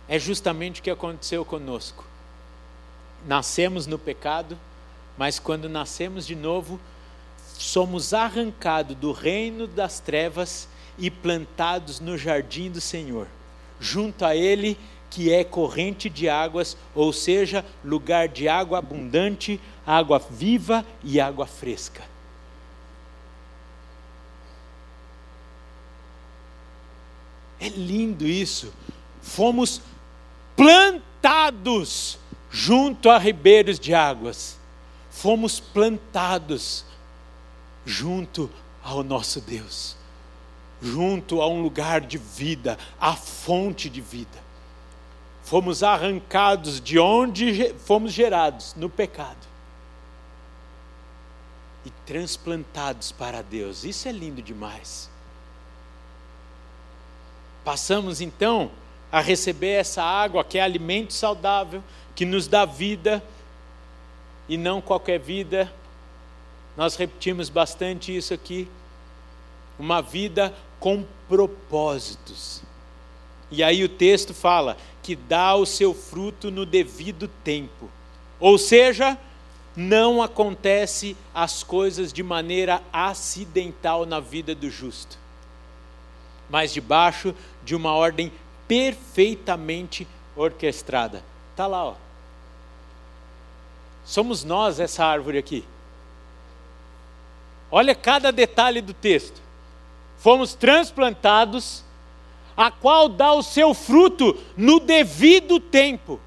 É 0.09 0.19
justamente 0.19 0.81
o 0.81 0.83
que 0.83 0.91
aconteceu 0.91 1.45
conosco. 1.45 2.05
Nascemos 3.27 3.87
no 3.87 3.99
pecado, 3.99 4.59
mas 5.19 5.39
quando 5.39 5.69
nascemos 5.69 6.27
de 6.27 6.35
novo, 6.35 6.81
somos 7.59 8.15
arrancados 8.15 8.97
do 8.97 9.13
reino 9.13 9.67
das 9.67 10.01
trevas 10.01 10.69
e 10.97 11.11
plantados 11.11 12.01
no 12.01 12.17
jardim 12.17 12.71
do 12.71 12.81
Senhor, 12.81 13.27
junto 13.79 14.25
a 14.25 14.35
Ele 14.35 14.79
que 15.11 15.33
é 15.33 15.43
corrente 15.43 16.09
de 16.09 16.29
águas, 16.29 16.77
ou 16.95 17.13
seja, 17.13 17.65
lugar 17.85 18.29
de 18.29 18.49
água 18.49 18.79
abundante, 18.79 19.61
água 19.87 20.19
viva 20.19 20.85
e 21.03 21.19
água 21.21 21.47
fresca. 21.47 22.03
É 27.61 27.69
lindo 27.69 28.27
isso. 28.27 28.73
Fomos 29.21 29.81
plantados 30.59 32.19
junto 32.51 33.09
a 33.09 33.17
ribeiros 33.17 33.79
de 33.79 33.95
águas. 33.95 34.59
Fomos 35.09 35.61
plantados 35.61 36.85
junto 37.87 38.51
ao 38.83 39.05
nosso 39.05 39.41
Deus, 39.41 39.97
junto 40.83 41.41
a 41.41 41.47
um 41.47 41.63
lugar 41.63 42.01
de 42.01 42.19
vida, 42.19 42.77
a 43.01 43.15
fonte 43.15 43.89
de 43.89 44.01
vida. 44.01 44.49
Fomos 45.45 45.85
arrancados 45.85 46.81
de 46.81 46.99
onde 46.99 47.73
fomos 47.79 48.13
gerados, 48.13 48.75
no 48.77 48.91
pecado, 48.91 49.47
e 51.87 51.91
transplantados 52.05 53.13
para 53.13 53.43
Deus. 53.43 53.85
Isso 53.85 54.09
é 54.09 54.13
lindo 54.13 54.43
demais. 54.43 55.09
Passamos 57.65 58.21
então 58.21 58.71
a 59.11 59.21
receber 59.21 59.73
essa 59.73 60.03
água 60.03 60.45
que 60.45 60.59
é 60.59 60.63
alimento 60.63 61.13
saudável, 61.13 61.83
que 62.15 62.25
nos 62.25 62.47
dá 62.47 62.65
vida, 62.65 63.23
e 64.49 64.57
não 64.57 64.81
qualquer 64.81 65.19
vida. 65.19 65.73
Nós 66.77 66.97
repetimos 66.97 67.49
bastante 67.49 68.17
isso 68.17 68.33
aqui. 68.33 68.69
Uma 69.79 70.01
vida 70.01 70.55
com 70.81 71.05
propósitos. 71.29 72.63
E 73.51 73.63
aí 73.63 73.83
o 73.83 73.89
texto 73.89 74.35
fala 74.35 74.77
que 75.03 75.17
dá 75.17 75.55
o 75.55 75.65
seu 75.65 75.95
fruto 75.95 76.51
no 76.51 76.67
devido 76.67 77.29
tempo. 77.43 77.91
Ou 78.39 78.59
seja, 78.59 79.19
não 79.77 80.23
acontece 80.23 81.17
as 81.35 81.63
coisas 81.63 82.13
de 82.13 82.23
maneira 82.23 82.83
acidental 82.93 84.05
na 84.05 84.21
vida 84.21 84.55
do 84.55 84.71
justo 84.71 85.19
mas 86.49 86.73
debaixo 86.73 87.35
de 87.65 87.75
uma 87.75 87.93
ordem 87.93 88.33
perfeitamente 88.69 90.07
orquestrada. 90.37 91.25
Está 91.51 91.67
lá, 91.67 91.87
ó. 91.87 91.95
Somos 94.05 94.45
nós 94.45 94.79
essa 94.79 95.05
árvore 95.05 95.39
aqui. 95.39 95.65
Olha 97.71 97.95
cada 97.95 98.31
detalhe 98.31 98.81
do 98.81 98.95
texto. 98.95 99.41
Fomos 100.19 100.55
transplantados, 100.55 101.85
a 102.57 102.71
qual 102.71 103.09
dá 103.09 103.33
o 103.33 103.43
seu 103.43 103.75
fruto 103.75 104.37
no 104.57 104.81
devido 104.81 105.61
tempo. 105.61 106.21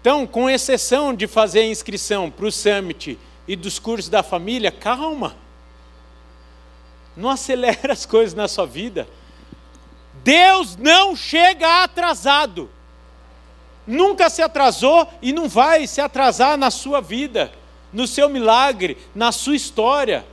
Então, 0.00 0.26
com 0.26 0.50
exceção 0.50 1.14
de 1.14 1.26
fazer 1.26 1.60
a 1.60 1.66
inscrição 1.66 2.30
para 2.30 2.46
o 2.46 2.50
Summit 2.50 3.18
e 3.46 3.54
dos 3.54 3.78
cursos 3.78 4.08
da 4.08 4.22
família, 4.22 4.72
calma. 4.72 5.36
Não 7.16 7.28
acelera 7.28 7.92
as 7.94 8.04
coisas 8.04 8.34
na 8.34 8.48
sua 8.48 8.66
vida. 8.66 9.06
Deus 10.24 10.76
não 10.76 11.16
chega 11.16 11.82
atrasado. 11.82 12.70
Nunca 13.86 14.30
se 14.30 14.40
atrasou 14.40 15.08
e 15.20 15.32
não 15.32 15.48
vai 15.48 15.86
se 15.86 16.00
atrasar 16.00 16.56
na 16.56 16.70
sua 16.70 17.00
vida, 17.00 17.52
no 17.92 18.06
seu 18.06 18.28
milagre, 18.28 18.96
na 19.14 19.32
sua 19.32 19.56
história, 19.56 20.24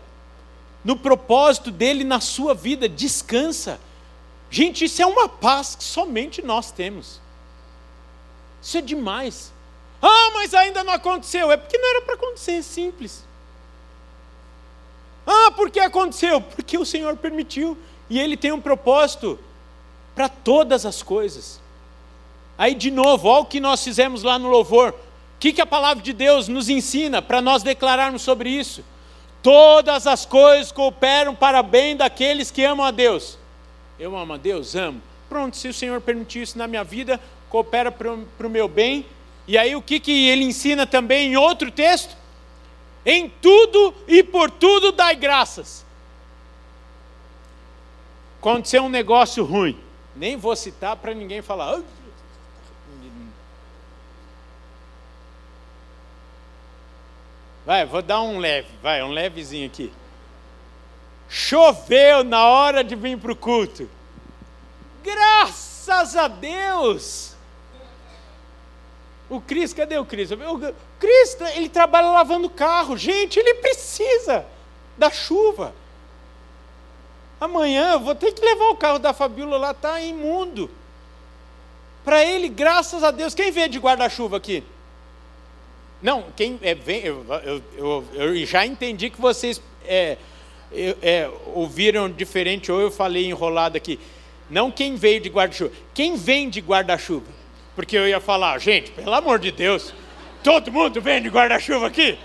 no 0.84 0.96
propósito 0.96 1.72
dele 1.72 2.04
na 2.04 2.20
sua 2.20 2.54
vida. 2.54 2.88
Descansa. 2.88 3.80
Gente, 4.52 4.86
isso 4.86 5.02
é 5.02 5.06
uma 5.06 5.28
paz 5.28 5.76
que 5.76 5.84
somente 5.84 6.42
nós 6.42 6.72
temos. 6.72 7.20
Isso 8.62 8.78
é 8.78 8.82
demais. 8.82 9.52
Ah, 10.02 10.32
mas 10.34 10.54
ainda 10.54 10.84
não 10.84 10.94
aconteceu. 10.94 11.52
É 11.52 11.58
porque 11.58 11.78
não 11.78 11.90
era 11.90 12.02
para 12.02 12.16
acontecer, 12.16 12.54
é 12.54 12.62
simples. 12.62 13.24
Ah, 15.26 15.52
por 15.52 15.70
que 15.70 15.80
aconteceu? 15.80 16.40
Porque 16.42 16.78
o 16.78 16.86
Senhor 16.86 17.16
permitiu. 17.18 17.78
E 18.10 18.20
Ele 18.20 18.38
tem 18.38 18.52
um 18.52 18.62
propósito 18.62 19.40
para 20.20 20.28
todas 20.28 20.86
as 20.86 21.02
coisas. 21.02 21.62
Aí, 22.58 22.76
de 22.76 22.92
novo, 22.92 23.30
olha 23.30 23.44
o 23.44 23.46
que 23.46 23.62
nós 23.62 23.82
fizemos 23.82 24.22
lá 24.22 24.38
no 24.38 24.50
louvor. 24.50 24.90
O 24.90 25.40
que, 25.40 25.54
que 25.54 25.62
a 25.62 25.66
palavra 25.66 26.04
de 26.04 26.12
Deus 26.12 26.50
nos 26.50 26.68
ensina 26.68 27.22
para 27.22 27.42
nós 27.42 27.64
declararmos 27.64 28.22
sobre 28.22 28.50
isso? 28.50 28.84
Todas 29.42 30.06
as 30.06 30.26
coisas 30.26 30.74
cooperam 30.74 31.34
para 31.34 31.64
bem 31.64 31.96
daqueles 31.96 32.52
que 32.52 32.66
amam 32.66 32.86
a 32.86 32.92
Deus. 32.92 33.38
Eu 33.98 34.18
amo 34.18 34.34
a 34.34 34.38
Deus? 34.38 34.76
Amo. 34.76 35.02
Pronto, 35.30 35.56
se 35.56 35.70
o 35.70 35.74
Senhor 35.74 36.02
permitir 36.02 36.42
isso 36.42 36.58
na 36.58 36.68
minha 36.68 36.84
vida, 36.84 37.18
coopera 37.50 37.90
para 37.90 38.12
o 38.12 38.50
meu 38.50 38.68
bem. 38.68 39.06
E 39.48 39.58
aí, 39.58 39.74
o 39.74 39.82
que, 39.82 40.02
que 40.02 40.28
ele 40.28 40.44
ensina 40.44 40.86
também 40.86 41.32
em 41.32 41.38
outro 41.38 41.72
texto? 41.72 42.14
Em 43.06 43.30
tudo 43.42 43.94
e 44.06 44.22
por 44.22 44.52
tudo 44.52 44.92
dai 44.92 45.16
graças. 45.16 45.86
Aconteceu 48.42 48.84
um 48.84 48.90
negócio 48.90 49.46
ruim. 49.46 49.88
Nem 50.20 50.36
vou 50.36 50.54
citar 50.54 50.98
para 50.98 51.14
ninguém 51.14 51.42
falar. 51.42 51.82
Vai, 57.66 57.86
vou 57.86 58.02
dar 58.02 58.22
um 58.22 58.38
leve, 58.38 58.68
vai, 58.84 59.02
um 59.02 59.12
levezinho 59.12 59.66
aqui. 59.66 59.94
Choveu 61.30 62.26
na 62.26 62.46
hora 62.46 62.84
de 62.84 62.98
vir 62.98 63.18
para 63.18 63.32
o 63.32 63.36
culto. 63.36 63.90
Graças 65.02 66.18
a 66.18 66.28
Deus! 66.28 67.34
O 69.30 69.40
Cris, 69.40 69.74
cadê 69.74 69.98
o 69.98 70.04
Cris? 70.04 70.32
O 70.32 70.76
Cris, 71.00 71.38
ele 71.56 71.70
trabalha 71.70 72.08
lavando 72.08 72.50
carro. 72.50 72.98
Gente, 72.98 73.40
ele 73.40 73.54
precisa 73.54 74.46
da 74.98 75.10
chuva. 75.10 75.74
Amanhã 77.40 77.94
eu 77.94 78.00
vou 78.00 78.14
ter 78.14 78.34
que 78.34 78.44
levar 78.44 78.70
o 78.70 78.76
carro 78.76 79.00
da 79.00 79.14
Fabíola 79.14 79.58
lá, 79.58 79.72
está 79.72 80.02
imundo. 80.02 80.70
Para 82.04 82.24
ele, 82.24 82.50
graças 82.50 83.04
a 83.04 83.12
Deus, 83.12 83.34
quem 83.34 83.52
veio 83.52 83.70
de 83.70 83.80
guarda-chuva 83.80 84.38
aqui? 84.38 84.64
Não, 86.02 86.26
quem 86.36 86.58
é, 86.62 86.74
vem, 86.74 87.02
eu, 87.02 87.26
eu, 87.44 87.64
eu, 87.78 88.06
eu, 88.14 88.46
já 88.46 88.66
entendi 88.66 89.10
que 89.10 89.20
vocês 89.20 89.62
é, 89.86 90.18
é, 90.72 91.30
ouviram 91.54 92.10
diferente, 92.10 92.72
ou 92.72 92.80
eu 92.80 92.90
falei 92.90 93.26
enrolado 93.26 93.78
aqui. 93.78 94.00
Não 94.50 94.72
quem 94.72 94.96
veio 94.96 95.20
de 95.20 95.30
guarda-chuva. 95.30 95.72
Quem 95.94 96.16
vem 96.16 96.50
de 96.50 96.62
guarda-chuva? 96.62 97.28
Porque 97.76 97.98
eu 97.98 98.08
ia 98.08 98.20
falar, 98.20 98.58
gente, 98.60 98.92
pelo 98.92 99.14
amor 99.14 99.40
de 99.40 99.52
Deus, 99.52 99.94
todo 100.44 100.72
mundo 100.72 101.02
vem 101.02 101.22
de 101.22 101.30
guarda-chuva 101.30 101.88
aqui? 101.88 102.18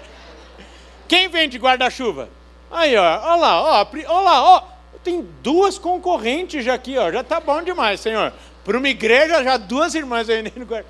Quem 1.06 1.28
vem 1.28 1.48
de 1.48 1.58
guarda-chuva? 1.58 2.28
Aí, 2.70 2.96
ó, 2.96 3.02
ó 3.02 3.36
lá, 3.36 3.62
ó, 3.62 3.86
ó 4.06 4.20
lá, 4.20 4.42
ó. 4.42 4.73
Tem 5.04 5.22
duas 5.42 5.78
concorrentes 5.78 6.64
já 6.64 6.72
aqui, 6.74 6.96
ó. 6.96 7.12
Já 7.12 7.22
tá 7.22 7.38
bom 7.38 7.62
demais, 7.62 8.00
Senhor. 8.00 8.32
Para 8.64 8.78
uma 8.78 8.88
igreja, 8.88 9.44
já 9.44 9.58
duas 9.58 9.94
irmãs 9.94 10.30
aí 10.30 10.42
no 10.56 10.64
guarda. 10.64 10.88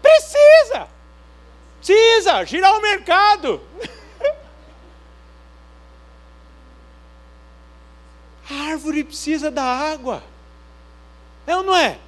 Precisa! 0.00 0.86
Precisa 1.80 2.44
girar 2.44 2.78
o 2.78 2.80
mercado. 2.80 3.60
A 8.48 8.70
árvore 8.70 9.02
precisa 9.02 9.50
da 9.50 9.64
água. 9.64 10.22
É 11.44 11.56
ou 11.56 11.64
não 11.64 11.76
é? 11.76 11.98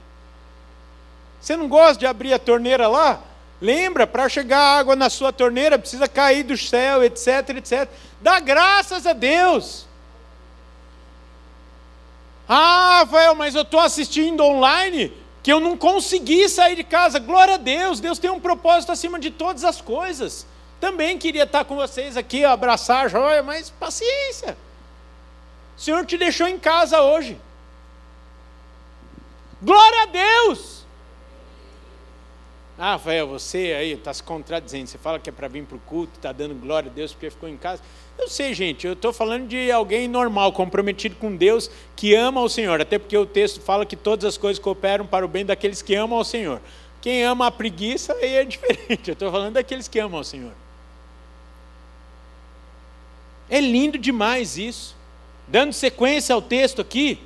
Você 1.41 1.57
não 1.57 1.69
gosta 1.69 1.99
de 1.99 2.07
abrir 2.07 2.33
a 2.33 2.39
torneira 2.39 2.87
lá? 2.87 3.21
Lembra, 3.61 4.07
para 4.07 4.29
chegar 4.29 4.79
água 4.79 4.95
na 4.95 5.11
sua 5.11 5.33
torneira, 5.33 5.77
precisa 5.77 6.07
cair 6.07 6.45
do 6.45 6.57
céu, 6.57 7.03
etc, 7.03 7.57
etc. 7.57 7.89
Dá 8.21 8.39
graças 8.39 9.05
a 9.05 9.13
Deus. 9.13 9.88
Ah, 12.49 13.01
Rafael, 13.01 13.35
mas 13.35 13.55
eu 13.55 13.63
estou 13.63 13.79
assistindo 13.79 14.43
online 14.43 15.13
que 15.43 15.53
eu 15.53 15.61
não 15.61 15.77
consegui 15.77 16.49
sair 16.49 16.77
de 16.77 16.85
casa. 16.85 17.19
Glória 17.19 17.55
a 17.55 17.59
Deus, 17.59 18.01
Deus 18.01 18.19
tem 18.19 18.31
um 18.31 18.41
propósito 18.41 18.91
acima 18.91 19.19
de 19.19 19.31
todas 19.31 19.65
as 19.65 19.81
coisas. 19.81 20.47
Também 20.81 21.19
queria 21.19 21.43
estar 21.43 21.65
com 21.65 21.77
vocês 21.77 22.17
aqui, 22.17 22.45
abraçar 22.45 23.05
a 23.05 23.09
joia, 23.09 23.43
mas 23.43 23.69
paciência. 23.69 24.57
O 25.77 25.81
Senhor 25.81 26.07
te 26.07 26.17
deixou 26.17 26.49
em 26.49 26.59
casa 26.59 27.03
hoje. 27.03 27.39
Glória 29.61 30.03
a 30.03 30.07
Deus! 30.07 30.79
Ah, 32.79 32.93
Rafael, 32.93 33.27
você 33.27 33.75
aí 33.77 33.93
está 33.93 34.15
se 34.15 34.23
contradizendo. 34.23 34.87
Você 34.87 34.99
fala 34.99 35.19
que 35.19 35.29
é 35.29 35.33
para 35.33 35.49
vir 35.49 35.65
para 35.65 35.77
o 35.77 35.81
culto, 35.81 36.13
está 36.15 36.31
dando 36.31 36.55
glória 36.55 36.89
a 36.89 36.95
Deus 36.95 37.13
porque 37.13 37.29
ficou 37.29 37.49
em 37.49 37.57
casa. 37.57 37.83
Eu 38.19 38.29
sei, 38.29 38.53
gente, 38.53 38.87
eu 38.87 38.95
estou 38.95 39.13
falando 39.13 39.47
de 39.47 39.71
alguém 39.71 40.09
normal, 40.09 40.53
comprometido 40.53 41.15
com 41.17 41.35
Deus, 41.37 41.71
que 41.95 42.15
ama 42.15 42.41
o 42.41 42.49
Senhor. 42.49 42.81
Até 42.81 42.99
porque 42.99 43.17
o 43.17 43.25
texto 43.25 43.61
fala 43.61 43.87
que 43.87 43.95
todas 43.95 44.25
as 44.25 44.37
coisas 44.37 44.59
cooperam 44.59 45.07
para 45.07 45.25
o 45.25 45.29
bem 45.29 45.47
daqueles 45.47 45.81
que 45.81 45.95
amam 45.95 46.19
ao 46.19 46.25
Senhor. 46.25 46.61
Quem 47.01 47.23
ama 47.23 47.47
a 47.47 47.51
preguiça 47.51 48.13
aí 48.15 48.35
é 48.35 48.45
diferente. 48.45 49.09
Eu 49.09 49.13
estou 49.13 49.31
falando 49.31 49.55
daqueles 49.55 49.87
que 49.87 50.01
amam 50.01 50.19
ao 50.19 50.25
Senhor. 50.25 50.53
É 53.49 53.61
lindo 53.61 53.97
demais 53.97 54.59
isso. 54.59 54.97
Dando 55.47 55.73
sequência 55.73 56.35
ao 56.35 56.43
texto 56.43 56.83
aqui, 56.83 57.21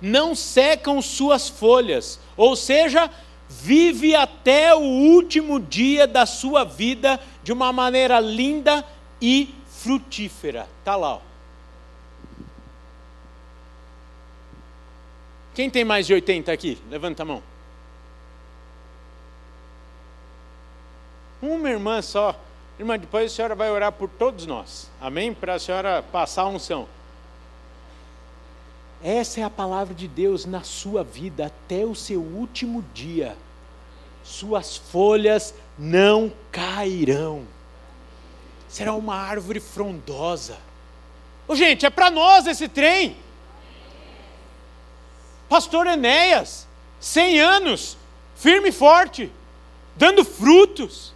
não 0.00 0.34
secam 0.34 1.02
suas 1.02 1.48
folhas, 1.48 2.20
ou 2.36 2.54
seja, 2.54 3.10
vive 3.48 4.14
até 4.14 4.72
o 4.72 4.78
último 4.78 5.58
dia 5.58 6.06
da 6.06 6.26
sua 6.26 6.62
vida 6.62 7.18
de 7.42 7.52
uma 7.52 7.72
maneira 7.72 8.20
linda 8.20 8.84
e 9.20 9.52
frutífera. 9.78 10.68
Está 10.80 10.96
lá. 10.96 11.14
Ó. 11.14 11.20
Quem 15.54 15.68
tem 15.68 15.84
mais 15.84 16.06
de 16.06 16.14
80 16.14 16.52
aqui? 16.52 16.78
Levanta 16.88 17.22
a 17.22 17.26
mão. 17.26 17.42
Uma 21.42 21.70
irmã 21.70 22.02
só. 22.02 22.38
Irmã, 22.78 22.98
depois 22.98 23.32
a 23.32 23.34
senhora 23.34 23.54
vai 23.54 23.70
orar 23.70 23.92
por 23.92 24.08
todos 24.08 24.46
nós. 24.46 24.88
Amém? 25.00 25.34
Para 25.34 25.54
a 25.54 25.58
senhora 25.58 26.02
passar 26.02 26.42
a 26.42 26.48
unção. 26.48 26.88
Essa 29.02 29.40
é 29.40 29.42
a 29.44 29.50
palavra 29.50 29.94
de 29.94 30.08
Deus 30.08 30.44
na 30.44 30.62
sua 30.62 31.04
vida 31.04 31.46
até 31.46 31.84
o 31.84 31.94
seu 31.94 32.20
último 32.20 32.84
dia. 32.94 33.36
Suas 34.24 34.76
folhas 34.76 35.54
não 35.78 36.32
cairão. 36.50 37.57
Será 38.68 38.92
uma 38.94 39.14
árvore 39.14 39.60
frondosa. 39.60 40.58
Ô, 41.46 41.56
gente, 41.56 41.86
é 41.86 41.90
para 41.90 42.10
nós 42.10 42.46
esse 42.46 42.68
trem. 42.68 43.16
Pastor 45.48 45.86
Enéas, 45.86 46.66
100 47.00 47.40
anos, 47.40 47.96
firme 48.36 48.68
e 48.68 48.72
forte, 48.72 49.32
dando 49.96 50.24
frutos. 50.24 51.14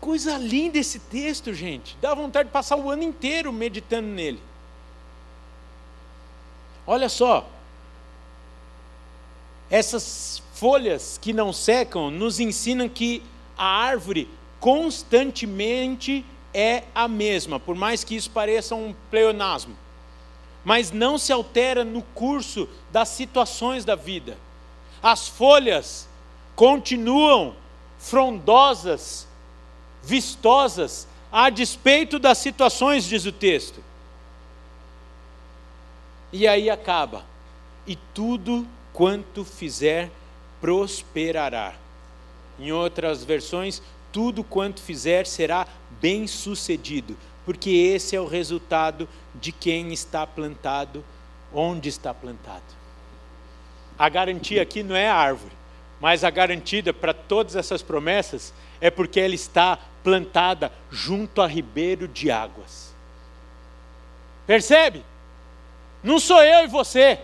Coisa 0.00 0.38
linda 0.38 0.78
esse 0.78 0.98
texto, 0.98 1.52
gente. 1.52 1.96
Dá 2.00 2.14
vontade 2.14 2.48
de 2.48 2.52
passar 2.52 2.76
o 2.76 2.88
ano 2.88 3.02
inteiro 3.02 3.52
meditando 3.52 4.08
nele. 4.08 4.40
Olha 6.86 7.08
só. 7.08 7.46
Essas 9.68 10.42
folhas 10.60 11.16
que 11.16 11.32
não 11.32 11.54
secam 11.54 12.10
nos 12.10 12.38
ensinam 12.38 12.86
que 12.86 13.22
a 13.56 13.64
árvore 13.64 14.28
constantemente 14.60 16.22
é 16.52 16.84
a 16.94 17.08
mesma, 17.08 17.58
por 17.58 17.74
mais 17.74 18.04
que 18.04 18.14
isso 18.14 18.30
pareça 18.30 18.74
um 18.74 18.94
pleonasmo. 19.10 19.74
Mas 20.62 20.92
não 20.92 21.16
se 21.16 21.32
altera 21.32 21.82
no 21.82 22.02
curso 22.02 22.68
das 22.92 23.08
situações 23.08 23.86
da 23.86 23.94
vida. 23.94 24.36
As 25.02 25.26
folhas 25.28 26.06
continuam 26.54 27.56
frondosas 27.98 29.26
vistosas, 30.02 31.08
a 31.32 31.48
despeito 31.48 32.18
das 32.18 32.36
situações, 32.36 33.04
diz 33.04 33.24
o 33.24 33.32
texto. 33.32 33.82
E 36.30 36.46
aí 36.46 36.68
acaba. 36.68 37.24
E 37.86 37.96
tudo 37.96 38.66
quanto 38.92 39.42
fizer 39.42 40.10
prosperará. 40.60 41.74
Em 42.58 42.72
outras 42.72 43.24
versões, 43.24 43.82
tudo 44.12 44.44
quanto 44.44 44.82
fizer 44.82 45.26
será 45.26 45.66
bem 46.00 46.26
sucedido, 46.26 47.16
porque 47.44 47.70
esse 47.70 48.14
é 48.14 48.20
o 48.20 48.26
resultado 48.26 49.08
de 49.34 49.52
quem 49.52 49.92
está 49.92 50.26
plantado, 50.26 51.04
onde 51.52 51.88
está 51.88 52.12
plantado. 52.12 52.62
A 53.98 54.08
garantia 54.08 54.62
aqui 54.62 54.82
não 54.82 54.96
é 54.96 55.08
a 55.08 55.14
árvore, 55.14 55.52
mas 56.00 56.24
a 56.24 56.30
garantida 56.30 56.92
para 56.92 57.12
todas 57.12 57.56
essas 57.56 57.82
promessas 57.82 58.52
é 58.80 58.90
porque 58.90 59.20
ela 59.20 59.34
está 59.34 59.78
plantada 60.02 60.72
junto 60.90 61.42
a 61.42 61.46
ribeiro 61.46 62.08
de 62.08 62.30
águas. 62.30 62.94
Percebe? 64.46 65.04
Não 66.02 66.18
sou 66.18 66.42
eu 66.42 66.64
e 66.64 66.66
você. 66.66 67.20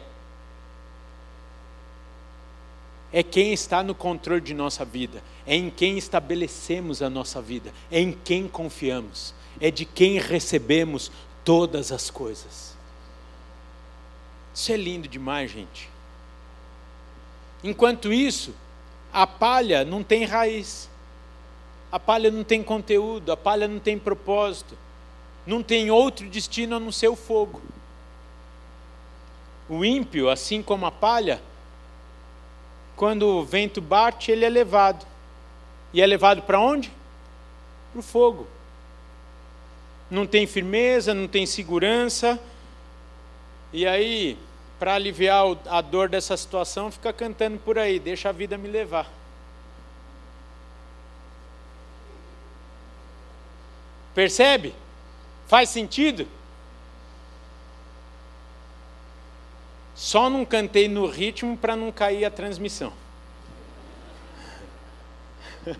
É 3.12 3.22
quem 3.22 3.52
está 3.52 3.82
no 3.82 3.94
controle 3.94 4.40
de 4.40 4.52
nossa 4.52 4.84
vida, 4.84 5.22
é 5.46 5.54
em 5.54 5.70
quem 5.70 5.96
estabelecemos 5.96 7.02
a 7.02 7.08
nossa 7.08 7.40
vida, 7.40 7.72
é 7.90 8.00
em 8.00 8.12
quem 8.12 8.48
confiamos, 8.48 9.32
é 9.60 9.70
de 9.70 9.84
quem 9.84 10.18
recebemos 10.18 11.10
todas 11.44 11.92
as 11.92 12.10
coisas. 12.10 12.76
Isso 14.52 14.72
é 14.72 14.76
lindo 14.76 15.06
demais, 15.06 15.50
gente. 15.50 15.88
Enquanto 17.62 18.12
isso, 18.12 18.54
a 19.12 19.26
palha 19.26 19.84
não 19.84 20.02
tem 20.02 20.24
raiz. 20.24 20.88
A 21.90 21.98
palha 21.98 22.30
não 22.30 22.42
tem 22.42 22.62
conteúdo, 22.62 23.30
a 23.32 23.36
palha 23.36 23.68
não 23.68 23.78
tem 23.78 23.98
propósito, 23.98 24.76
não 25.46 25.62
tem 25.62 25.90
outro 25.90 26.28
destino 26.28 26.76
a 26.76 26.80
não 26.80 26.90
ser 26.90 27.08
o 27.08 27.16
fogo. 27.16 27.62
O 29.68 29.84
ímpio, 29.84 30.28
assim 30.28 30.62
como 30.62 30.84
a 30.86 30.92
palha, 30.92 31.40
quando 32.96 33.28
o 33.28 33.44
vento 33.44 33.80
bate, 33.80 34.32
ele 34.32 34.44
é 34.44 34.48
levado. 34.48 35.06
E 35.92 36.00
é 36.00 36.06
levado 36.06 36.42
para 36.42 36.58
onde? 36.58 36.90
Para 37.92 38.00
o 38.00 38.02
fogo. 38.02 38.46
Não 40.10 40.26
tem 40.26 40.46
firmeza, 40.46 41.12
não 41.12 41.28
tem 41.28 41.44
segurança. 41.44 42.40
E 43.72 43.86
aí, 43.86 44.38
para 44.78 44.94
aliviar 44.94 45.44
a 45.66 45.80
dor 45.80 46.08
dessa 46.08 46.36
situação, 46.36 46.90
fica 46.90 47.12
cantando 47.12 47.58
por 47.58 47.78
aí: 47.78 47.98
deixa 47.98 48.30
a 48.30 48.32
vida 48.32 48.56
me 48.56 48.68
levar. 48.68 49.10
Percebe? 54.14 54.74
Faz 55.46 55.68
sentido? 55.68 56.26
Só 59.96 60.28
não 60.28 60.44
cantei 60.44 60.88
no 60.88 61.06
ritmo 61.06 61.56
para 61.56 61.74
não 61.74 61.90
cair 61.90 62.26
a 62.26 62.30
transmissão. 62.30 62.92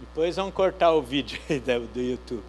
Depois 0.00 0.34
vamos 0.34 0.52
cortar 0.52 0.90
o 0.90 1.00
vídeo 1.00 1.40
do 1.94 2.00
YouTube. 2.00 2.42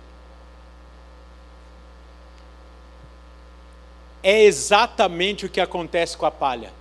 É 4.24 4.42
exatamente 4.42 5.46
o 5.46 5.50
que 5.50 5.62
acontece 5.62 6.18
com 6.18 6.26
a 6.26 6.32
palha. 6.32 6.74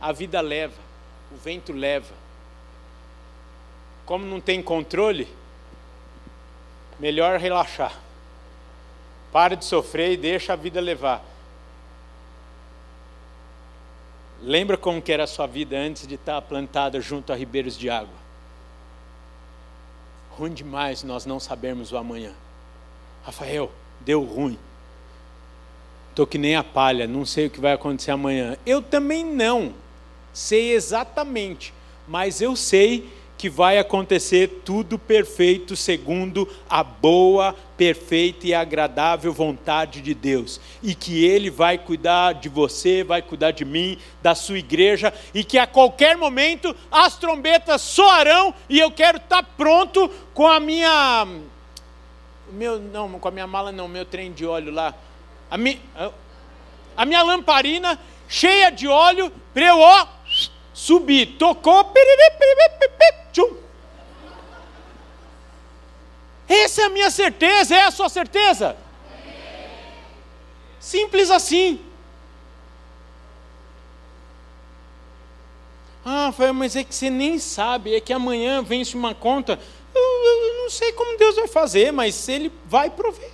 A 0.00 0.12
vida 0.12 0.40
leva, 0.40 0.80
o 1.30 1.36
vento 1.36 1.74
leva. 1.74 2.14
Como 4.06 4.24
não 4.24 4.40
tem 4.40 4.62
controle, 4.62 5.28
melhor 6.98 7.38
relaxar. 7.38 8.00
Para 9.30 9.56
de 9.56 9.66
sofrer 9.66 10.12
e 10.12 10.16
deixa 10.16 10.54
a 10.54 10.56
vida 10.56 10.80
levar. 10.80 11.29
Lembra 14.42 14.76
como 14.76 15.02
que 15.02 15.12
era 15.12 15.24
a 15.24 15.26
sua 15.26 15.46
vida 15.46 15.76
antes 15.76 16.06
de 16.06 16.14
estar 16.14 16.40
plantada 16.42 17.00
junto 17.00 17.32
a 17.32 17.36
ribeiros 17.36 17.76
de 17.76 17.90
água? 17.90 18.14
Ruim 20.30 20.54
demais 20.54 21.02
nós 21.02 21.26
não 21.26 21.38
sabermos 21.38 21.92
o 21.92 21.98
amanhã. 21.98 22.32
Rafael, 23.22 23.70
deu 24.00 24.22
ruim. 24.22 24.58
Estou 26.08 26.26
que 26.26 26.38
nem 26.38 26.56
a 26.56 26.64
palha, 26.64 27.06
não 27.06 27.26
sei 27.26 27.46
o 27.46 27.50
que 27.50 27.60
vai 27.60 27.72
acontecer 27.72 28.10
amanhã. 28.10 28.56
Eu 28.64 28.80
também 28.80 29.24
não 29.24 29.74
sei 30.32 30.72
exatamente, 30.72 31.74
mas 32.08 32.40
eu 32.40 32.56
sei 32.56 33.12
que 33.40 33.48
vai 33.48 33.78
acontecer 33.78 34.60
tudo 34.66 34.98
perfeito 34.98 35.74
segundo 35.74 36.46
a 36.68 36.84
boa, 36.84 37.56
perfeita 37.74 38.46
e 38.46 38.52
agradável 38.52 39.32
vontade 39.32 40.02
de 40.02 40.12
Deus. 40.12 40.60
E 40.82 40.94
que 40.94 41.24
Ele 41.24 41.48
vai 41.48 41.78
cuidar 41.78 42.34
de 42.34 42.50
você, 42.50 43.02
vai 43.02 43.22
cuidar 43.22 43.52
de 43.52 43.64
mim, 43.64 43.96
da 44.20 44.34
sua 44.34 44.58
igreja, 44.58 45.10
e 45.32 45.42
que 45.42 45.56
a 45.56 45.66
qualquer 45.66 46.18
momento 46.18 46.76
as 46.92 47.16
trombetas 47.16 47.80
soarão 47.80 48.52
e 48.68 48.78
eu 48.78 48.90
quero 48.90 49.16
estar 49.16 49.42
pronto 49.56 50.10
com 50.34 50.46
a 50.46 50.60
minha. 50.60 51.26
Meu, 52.52 52.78
não, 52.78 53.18
com 53.18 53.28
a 53.28 53.30
minha 53.30 53.46
mala 53.46 53.72
não, 53.72 53.88
meu 53.88 54.04
trem 54.04 54.32
de 54.32 54.44
óleo 54.44 54.70
lá. 54.70 54.94
A, 55.50 55.56
mi, 55.56 55.80
a 56.94 57.06
minha 57.06 57.22
lamparina 57.22 57.98
cheia 58.28 58.68
de 58.68 58.86
óleo 58.86 59.32
para 59.54 59.64
eu 59.64 59.78
ó, 59.78 60.06
subir. 60.74 61.38
Tocou, 61.38 61.84
piriri, 61.84 62.30
piriri, 62.38 62.70
piriri, 62.78 63.19
tchum. 63.32 63.56
Essa 66.48 66.82
é 66.82 66.84
a 66.86 66.90
minha 66.90 67.10
certeza, 67.10 67.76
é 67.76 67.82
a 67.82 67.90
sua 67.90 68.08
certeza? 68.08 68.76
Simples 70.80 71.30
assim. 71.30 71.80
Ah, 76.04 76.32
foi, 76.32 76.50
mas 76.50 76.74
é 76.74 76.82
que 76.82 76.94
você 76.94 77.10
nem 77.10 77.38
sabe, 77.38 77.94
é 77.94 78.00
que 78.00 78.12
amanhã 78.12 78.62
vence 78.62 78.96
uma 78.96 79.14
conta. 79.14 79.60
Eu, 79.94 80.02
eu 80.02 80.62
não 80.62 80.70
sei 80.70 80.92
como 80.92 81.18
Deus 81.18 81.36
vai 81.36 81.46
fazer, 81.46 81.92
mas 81.92 82.28
Ele 82.28 82.50
vai 82.66 82.90
prover. 82.90 83.30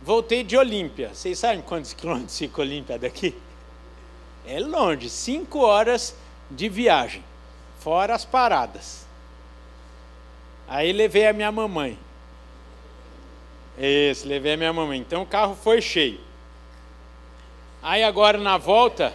Voltei 0.00 0.42
de 0.42 0.56
Olímpia. 0.56 1.10
Vocês 1.14 1.38
sabem 1.38 1.62
quantos 1.62 1.92
quilômetros 1.92 2.36
fica 2.36 2.60
Olímpia 2.60 2.98
daqui? 2.98 3.36
É 4.44 4.58
longe, 4.58 5.08
cinco 5.08 5.60
horas 5.60 6.16
de 6.54 6.68
viagem, 6.68 7.24
fora 7.80 8.14
as 8.14 8.24
paradas. 8.24 9.06
Aí 10.68 10.92
levei 10.92 11.26
a 11.26 11.32
minha 11.32 11.52
mamãe. 11.52 11.98
Isso, 13.78 14.26
levei 14.26 14.54
a 14.54 14.56
minha 14.56 14.72
mamãe. 14.72 14.98
Então 14.98 15.22
o 15.22 15.26
carro 15.26 15.54
foi 15.54 15.80
cheio. 15.80 16.20
Aí 17.82 18.02
agora 18.04 18.38
na 18.38 18.56
volta, 18.56 19.12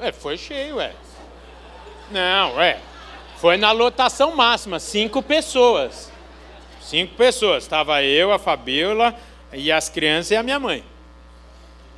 ué, 0.00 0.10
foi 0.10 0.36
cheio, 0.38 0.76
ué. 0.76 0.92
Não, 2.10 2.56
ué. 2.56 2.80
Foi 3.36 3.56
na 3.56 3.72
lotação 3.72 4.34
máxima, 4.34 4.80
cinco 4.80 5.22
pessoas. 5.22 6.10
Cinco 6.80 7.14
pessoas. 7.14 7.64
Estava 7.64 8.02
eu, 8.02 8.32
a 8.32 8.38
Fabiola 8.38 9.14
e 9.52 9.70
as 9.70 9.88
crianças 9.88 10.30
e 10.30 10.36
a 10.36 10.42
minha 10.42 10.58
mãe. 10.58 10.84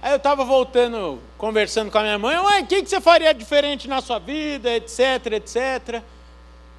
Aí 0.02 0.12
eu 0.12 0.16
estava 0.16 0.44
voltando, 0.44 1.20
conversando 1.38 1.90
com 1.90 1.98
a 1.98 2.02
minha 2.02 2.18
mãe, 2.18 2.38
ué, 2.38 2.60
o 2.60 2.66
que, 2.66 2.82
que 2.82 2.88
você 2.88 3.00
faria 3.00 3.32
diferente 3.34 3.86
na 3.88 4.00
sua 4.00 4.18
vida, 4.18 4.74
etc, 4.74 5.26
etc. 5.32 6.02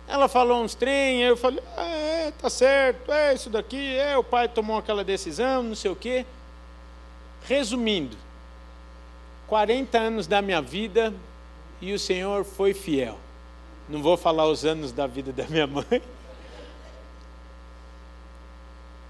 Ela 0.07 0.27
falou 0.27 0.63
uns 0.63 0.73
trem, 0.73 1.21
eu 1.21 1.35
falei, 1.35 1.61
ah, 1.75 1.85
é, 1.85 2.31
tá 2.31 2.49
certo, 2.49 3.11
é 3.11 3.33
isso 3.33 3.49
daqui, 3.49 3.97
é, 3.97 4.17
o 4.17 4.23
pai 4.23 4.47
tomou 4.47 4.77
aquela 4.77 5.03
decisão, 5.03 5.61
não 5.61 5.75
sei 5.75 5.91
o 5.91 5.95
quê. 5.95 6.25
Resumindo, 7.45 8.17
40 9.47 9.97
anos 9.97 10.27
da 10.27 10.41
minha 10.41 10.61
vida 10.61 11.13
e 11.81 11.93
o 11.93 11.99
Senhor 11.99 12.43
foi 12.43 12.73
fiel. 12.73 13.17
Não 13.87 14.01
vou 14.01 14.17
falar 14.17 14.47
os 14.47 14.65
anos 14.65 14.91
da 14.91 15.07
vida 15.07 15.31
da 15.31 15.45
minha 15.45 15.67
mãe, 15.67 16.01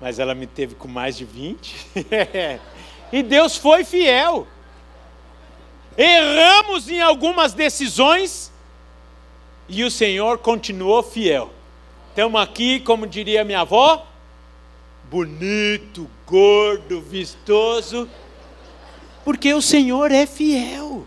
mas 0.01 0.19
ela 0.19 0.35
me 0.35 0.45
teve 0.45 0.75
com 0.75 0.87
mais 0.87 1.15
de 1.15 1.25
20. 1.25 1.87
e 3.13 3.23
Deus 3.23 3.55
foi 3.55 3.83
fiel. 3.83 4.47
Erramos 5.97 6.87
em 6.89 7.01
algumas 7.01 7.53
decisões 7.53 8.51
e 9.67 9.83
o 9.83 9.89
Senhor 9.89 10.37
continuou 10.37 11.01
fiel. 11.01 11.51
Estamos 12.09 12.39
aqui, 12.39 12.79
como 12.79 13.07
diria 13.07 13.43
minha 13.43 13.61
avó, 13.61 14.05
bonito, 15.09 16.09
gordo, 16.25 17.01
vistoso, 17.01 18.07
porque 19.25 19.53
o 19.53 19.61
Senhor 19.61 20.11
é 20.11 20.25
fiel. 20.25 21.05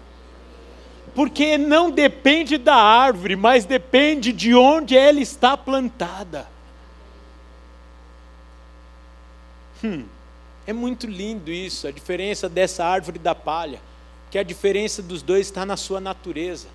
Porque 1.14 1.58
não 1.58 1.90
depende 1.90 2.56
da 2.56 2.76
árvore, 2.76 3.36
mas 3.36 3.64
depende 3.64 4.32
de 4.32 4.54
onde 4.54 4.96
ela 4.96 5.20
está 5.20 5.56
plantada. 5.56 6.48
Hum, 9.82 10.04
é 10.66 10.72
muito 10.72 11.06
lindo 11.06 11.50
isso, 11.50 11.86
a 11.86 11.90
diferença 11.90 12.48
dessa 12.48 12.84
árvore 12.84 13.18
da 13.18 13.34
palha, 13.34 13.80
que 14.30 14.38
a 14.38 14.42
diferença 14.42 15.02
dos 15.02 15.22
dois 15.22 15.46
está 15.46 15.66
na 15.66 15.76
sua 15.76 16.00
natureza. 16.00 16.68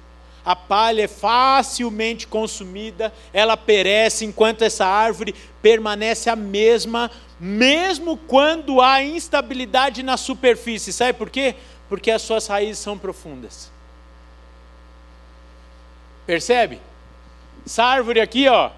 A 0.43 0.55
palha 0.55 1.03
é 1.03 1.07
facilmente 1.07 2.27
consumida, 2.27 3.11
ela 3.33 3.57
perece, 3.57 4.25
enquanto 4.25 4.61
essa 4.61 4.85
árvore 4.85 5.33
permanece 5.61 6.29
a 6.29 6.35
mesma, 6.35 7.09
mesmo 7.39 8.15
quando 8.15 8.79
há 8.79 9.01
instabilidade 9.01 10.03
na 10.03 10.17
superfície. 10.17 10.93
Sabe 10.93 11.13
por 11.13 11.29
quê? 11.29 11.55
Porque 11.89 12.11
as 12.11 12.21
suas 12.21 12.45
raízes 12.45 12.77
são 12.77 12.97
profundas. 12.97 13.71
Percebe? 16.27 16.79
Essa 17.65 17.83
árvore 17.83 18.19
aqui, 18.19 18.47
ó, 18.47 18.69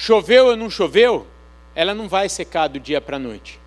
Choveu 0.00 0.46
ou 0.46 0.56
não 0.56 0.70
choveu, 0.70 1.26
ela 1.74 1.92
não 1.92 2.08
vai 2.08 2.28
secar 2.28 2.68
do 2.68 2.78
dia 2.78 3.00
para 3.00 3.16
a 3.16 3.18
noite. 3.18 3.58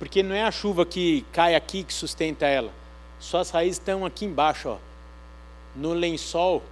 Porque 0.00 0.22
não 0.22 0.34
é 0.34 0.42
a 0.42 0.50
chuva 0.50 0.86
que 0.86 1.26
cai 1.30 1.54
aqui 1.54 1.84
que 1.84 1.92
sustenta 1.92 2.46
ela. 2.46 2.72
Suas 3.20 3.50
raízes 3.50 3.76
estão 3.76 4.06
aqui 4.06 4.24
embaixo, 4.24 4.70
ó, 4.70 4.78
no 5.76 5.92
lençol. 5.92 6.62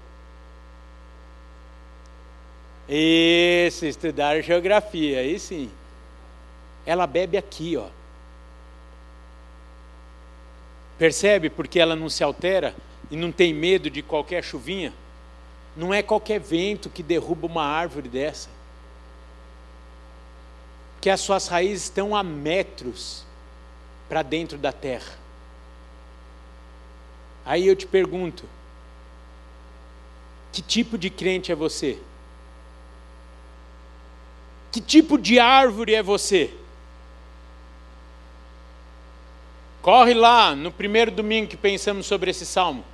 Isso, 2.89 3.85
estudar 3.85 4.41
geografia, 4.41 5.21
aí 5.21 5.39
sim. 5.39 5.71
Ela 6.87 7.07
bebe 7.07 7.37
aqui, 7.37 7.77
ó. 7.77 7.89
Percebe 10.97 11.51
porque 11.51 11.79
ela 11.79 11.95
não 11.95 12.09
se 12.09 12.25
altera 12.25 12.75
e 13.11 13.17
não 13.17 13.31
tem 13.31 13.53
medo 13.53 13.91
de 13.91 14.03
qualquer 14.03 14.43
chuvinha? 14.43 14.91
Não 15.77 15.93
é 15.93 16.03
qualquer 16.03 16.41
vento 16.41 16.89
que 16.89 17.03
derruba 17.03 17.47
uma 17.47 17.63
árvore 17.63 18.09
dessa. 18.09 18.49
Que 21.01 21.11
as 21.11 21.21
suas 21.21 21.49
raízes 21.49 21.85
estão 21.85 22.15
a 22.15 22.23
metros 22.23 23.25
para 24.09 24.23
dentro 24.23 24.59
da 24.59 24.73
terra. 24.73 25.19
Aí 27.45 27.67
eu 27.67 27.77
te 27.77 27.87
pergunto: 27.87 28.45
que 30.53 30.63
tipo 30.63 30.99
de 30.99 31.11
crente 31.11 31.53
é 31.53 31.55
você? 31.55 31.99
Que 34.73 34.81
tipo 34.81 35.19
de 35.19 35.39
árvore 35.39 35.95
é 35.95 36.03
você? 36.03 36.53
Corre 39.81 40.13
lá 40.13 40.55
no 40.55 40.71
primeiro 40.71 41.11
domingo 41.11 41.49
que 41.49 41.57
pensamos 41.57 42.07
sobre 42.07 42.31
esse 42.31 42.45
salmo. 42.45 42.85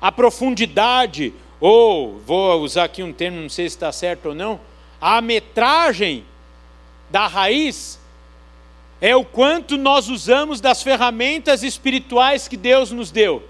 A 0.00 0.10
profundidade, 0.10 1.34
ou 1.60 2.18
vou 2.20 2.60
usar 2.62 2.84
aqui 2.84 3.02
um 3.02 3.12
termo, 3.12 3.40
não 3.40 3.48
sei 3.48 3.68
se 3.68 3.76
está 3.76 3.92
certo 3.92 4.30
ou 4.30 4.34
não, 4.34 4.60
a 5.00 5.20
metragem 5.20 6.24
da 7.12 7.26
raiz 7.26 8.00
é 8.98 9.14
o 9.14 9.24
quanto 9.24 9.76
nós 9.76 10.08
usamos 10.08 10.60
das 10.60 10.82
ferramentas 10.82 11.62
espirituais 11.62 12.48
que 12.48 12.56
Deus 12.56 12.90
nos 12.90 13.10
deu. 13.10 13.46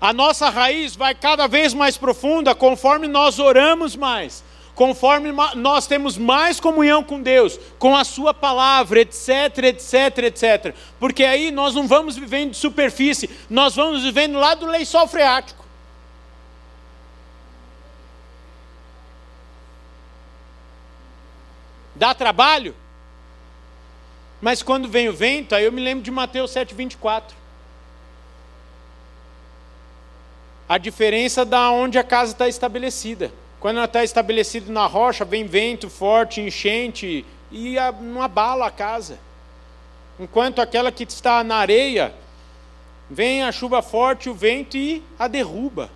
A 0.00 0.12
nossa 0.12 0.48
raiz 0.48 0.96
vai 0.96 1.14
cada 1.14 1.46
vez 1.46 1.74
mais 1.74 1.96
profunda 1.96 2.54
conforme 2.54 3.06
nós 3.06 3.38
oramos 3.38 3.94
mais, 3.94 4.42
conforme 4.74 5.30
nós 5.56 5.86
temos 5.86 6.16
mais 6.16 6.58
comunhão 6.58 7.04
com 7.04 7.20
Deus, 7.20 7.60
com 7.78 7.94
a 7.94 8.02
Sua 8.02 8.32
palavra, 8.32 9.00
etc, 9.00 9.58
etc, 9.64 10.18
etc. 10.18 10.74
Porque 10.98 11.24
aí 11.24 11.50
nós 11.50 11.74
não 11.74 11.86
vamos 11.86 12.16
vivendo 12.16 12.52
de 12.52 12.56
superfície, 12.56 13.28
nós 13.50 13.76
vamos 13.76 14.02
vivendo 14.02 14.38
lá 14.38 14.54
do 14.54 14.66
lençol 14.66 15.06
freático. 15.06 15.61
Dá 22.02 22.12
trabalho? 22.12 22.74
Mas 24.40 24.60
quando 24.60 24.88
vem 24.88 25.08
o 25.08 25.12
vento, 25.12 25.54
aí 25.54 25.64
eu 25.64 25.70
me 25.70 25.80
lembro 25.80 26.02
de 26.02 26.10
Mateus 26.10 26.50
7,24. 26.50 27.22
a 30.68 30.78
diferença 30.78 31.44
da 31.44 31.70
onde 31.70 31.98
a 31.98 32.02
casa 32.02 32.32
está 32.32 32.48
estabelecida. 32.48 33.32
Quando 33.60 33.76
ela 33.76 33.84
está 33.84 34.02
estabelecida 34.02 34.72
na 34.72 34.84
rocha, 34.86 35.24
vem 35.24 35.46
vento 35.46 35.88
forte, 35.88 36.40
enchente 36.40 37.24
e 37.52 37.76
não 38.00 38.20
abala 38.20 38.66
a 38.66 38.70
casa. 38.70 39.20
Enquanto 40.18 40.60
aquela 40.60 40.90
que 40.90 41.04
está 41.04 41.44
na 41.44 41.56
areia, 41.56 42.12
vem 43.08 43.44
a 43.44 43.52
chuva 43.52 43.80
forte, 43.80 44.28
o 44.28 44.34
vento 44.34 44.76
e 44.76 45.04
a 45.16 45.28
derruba. 45.28 45.88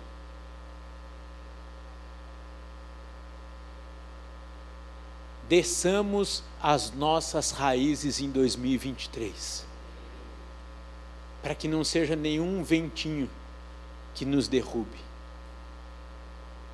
Desçamos 5.47 6.43
as 6.61 6.91
nossas 6.91 7.51
raízes 7.51 8.19
em 8.19 8.29
2023, 8.29 9.65
para 11.41 11.55
que 11.55 11.69
não 11.69 11.85
seja 11.85 12.17
nenhum 12.17 12.63
ventinho 12.63 13.29
que 14.13 14.25
nos 14.25 14.49
derrube, 14.49 14.97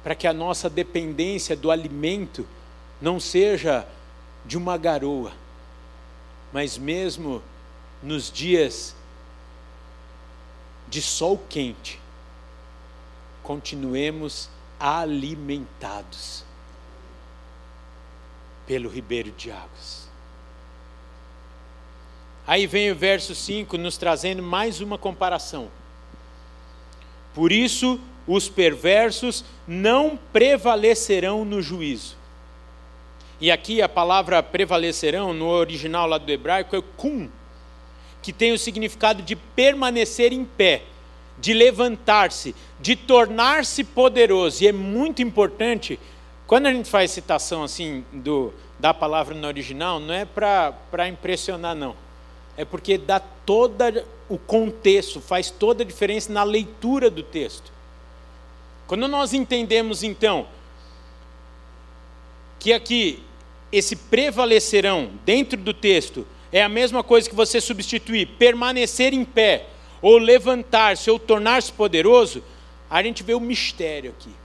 para 0.03 0.15
que 0.15 0.25
a 0.25 0.33
nossa 0.33 0.71
dependência 0.71 1.55
do 1.55 1.69
alimento 1.69 2.47
não 2.99 3.19
seja 3.19 3.87
de 4.43 4.57
uma 4.57 4.75
garoa, 4.75 5.33
mas 6.51 6.75
mesmo 6.75 7.43
nos 8.01 8.31
dias 8.31 8.95
de 10.87 10.99
sol 10.99 11.39
quente, 11.47 12.01
continuemos 13.43 14.49
alimentados 14.79 16.43
pelo 18.65 18.89
ribeiro 18.89 19.31
de 19.31 19.51
águas. 19.51 20.09
Aí 22.45 22.67
vem 22.67 22.91
o 22.91 22.95
verso 22.95 23.33
5 23.33 23.77
nos 23.77 23.97
trazendo 23.97 24.43
mais 24.43 24.81
uma 24.81 24.97
comparação. 24.97 25.69
Por 27.33 27.51
isso, 27.51 27.99
os 28.27 28.49
perversos 28.49 29.43
não 29.67 30.19
prevalecerão 30.31 31.45
no 31.45 31.61
juízo. 31.61 32.17
E 33.39 33.51
aqui 33.51 33.81
a 33.81 33.89
palavra 33.89 34.41
prevalecerão, 34.43 35.33
no 35.33 35.47
original 35.47 36.07
lá 36.07 36.17
do 36.17 36.31
hebraico, 36.31 36.75
é 36.75 36.81
kum, 36.95 37.29
que 38.21 38.31
tem 38.31 38.53
o 38.53 38.59
significado 38.59 39.21
de 39.21 39.35
permanecer 39.35 40.31
em 40.31 40.45
pé, 40.45 40.83
de 41.37 41.53
levantar-se, 41.53 42.55
de 42.79 42.95
tornar-se 42.95 43.83
poderoso. 43.83 44.63
E 44.63 44.67
é 44.67 44.71
muito 44.71 45.21
importante, 45.21 45.99
quando 46.53 46.67
a 46.67 46.71
gente 46.71 46.87
faz 46.87 47.09
citação 47.09 47.63
assim 47.63 48.05
do, 48.13 48.53
da 48.77 48.93
palavra 48.93 49.33
no 49.33 49.47
original, 49.47 49.99
não 49.99 50.13
é 50.13 50.23
para 50.23 51.09
impressionar, 51.09 51.73
não. 51.73 51.95
É 52.55 52.63
porque 52.63 52.95
dá 52.95 53.19
todo 53.19 54.05
o 54.29 54.37
contexto, 54.37 55.19
faz 55.19 55.49
toda 55.49 55.81
a 55.81 55.87
diferença 55.87 56.31
na 56.31 56.43
leitura 56.43 57.09
do 57.09 57.23
texto. 57.23 57.73
Quando 58.85 59.07
nós 59.07 59.33
entendemos, 59.33 60.03
então, 60.03 60.45
que 62.59 62.71
aqui 62.71 63.23
esse 63.71 63.95
prevalecerão 63.95 65.09
dentro 65.25 65.57
do 65.57 65.73
texto 65.73 66.23
é 66.51 66.61
a 66.61 66.69
mesma 66.69 67.03
coisa 67.03 67.27
que 67.27 67.35
você 67.35 67.59
substituir 67.59 68.27
permanecer 68.27 69.11
em 69.11 69.25
pé, 69.25 69.69
ou 70.03 70.19
levantar-se, 70.19 71.09
ou 71.09 71.17
tornar-se 71.17 71.73
poderoso, 71.73 72.43
a 72.91 73.01
gente 73.01 73.23
vê 73.23 73.33
o 73.33 73.39
mistério 73.39 74.11
aqui. 74.11 74.42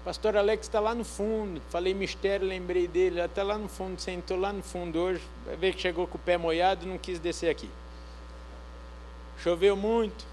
O 0.00 0.04
pastor 0.04 0.36
Alex 0.36 0.66
está 0.66 0.80
lá 0.80 0.94
no 0.94 1.04
fundo, 1.04 1.60
falei 1.68 1.92
mistério, 1.92 2.46
lembrei 2.46 2.86
dele, 2.86 3.20
está 3.20 3.42
lá 3.42 3.58
no 3.58 3.68
fundo, 3.68 4.00
sentou 4.00 4.38
lá 4.38 4.52
no 4.52 4.62
fundo 4.62 4.98
hoje, 4.98 5.20
vai 5.44 5.56
ver 5.56 5.74
que 5.74 5.82
chegou 5.82 6.06
com 6.06 6.16
o 6.16 6.20
pé 6.20 6.36
molhado 6.36 6.86
não 6.86 6.96
quis 6.96 7.18
descer 7.18 7.50
aqui. 7.50 7.68
Choveu 9.42 9.76
muito. 9.76 10.24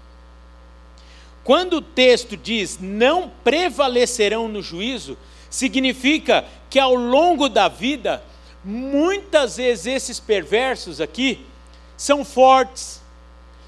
Quando 1.44 1.74
o 1.74 1.82
texto 1.82 2.36
diz 2.36 2.78
não 2.80 3.30
prevalecerão 3.44 4.48
no 4.48 4.62
juízo, 4.62 5.16
significa 5.48 6.44
que 6.68 6.78
ao 6.78 6.94
longo 6.94 7.48
da 7.48 7.68
vida, 7.68 8.22
muitas 8.64 9.56
vezes 9.56 9.86
esses 9.86 10.20
perversos 10.20 11.00
aqui 11.00 11.46
são 11.96 12.24
fortes, 12.24 13.00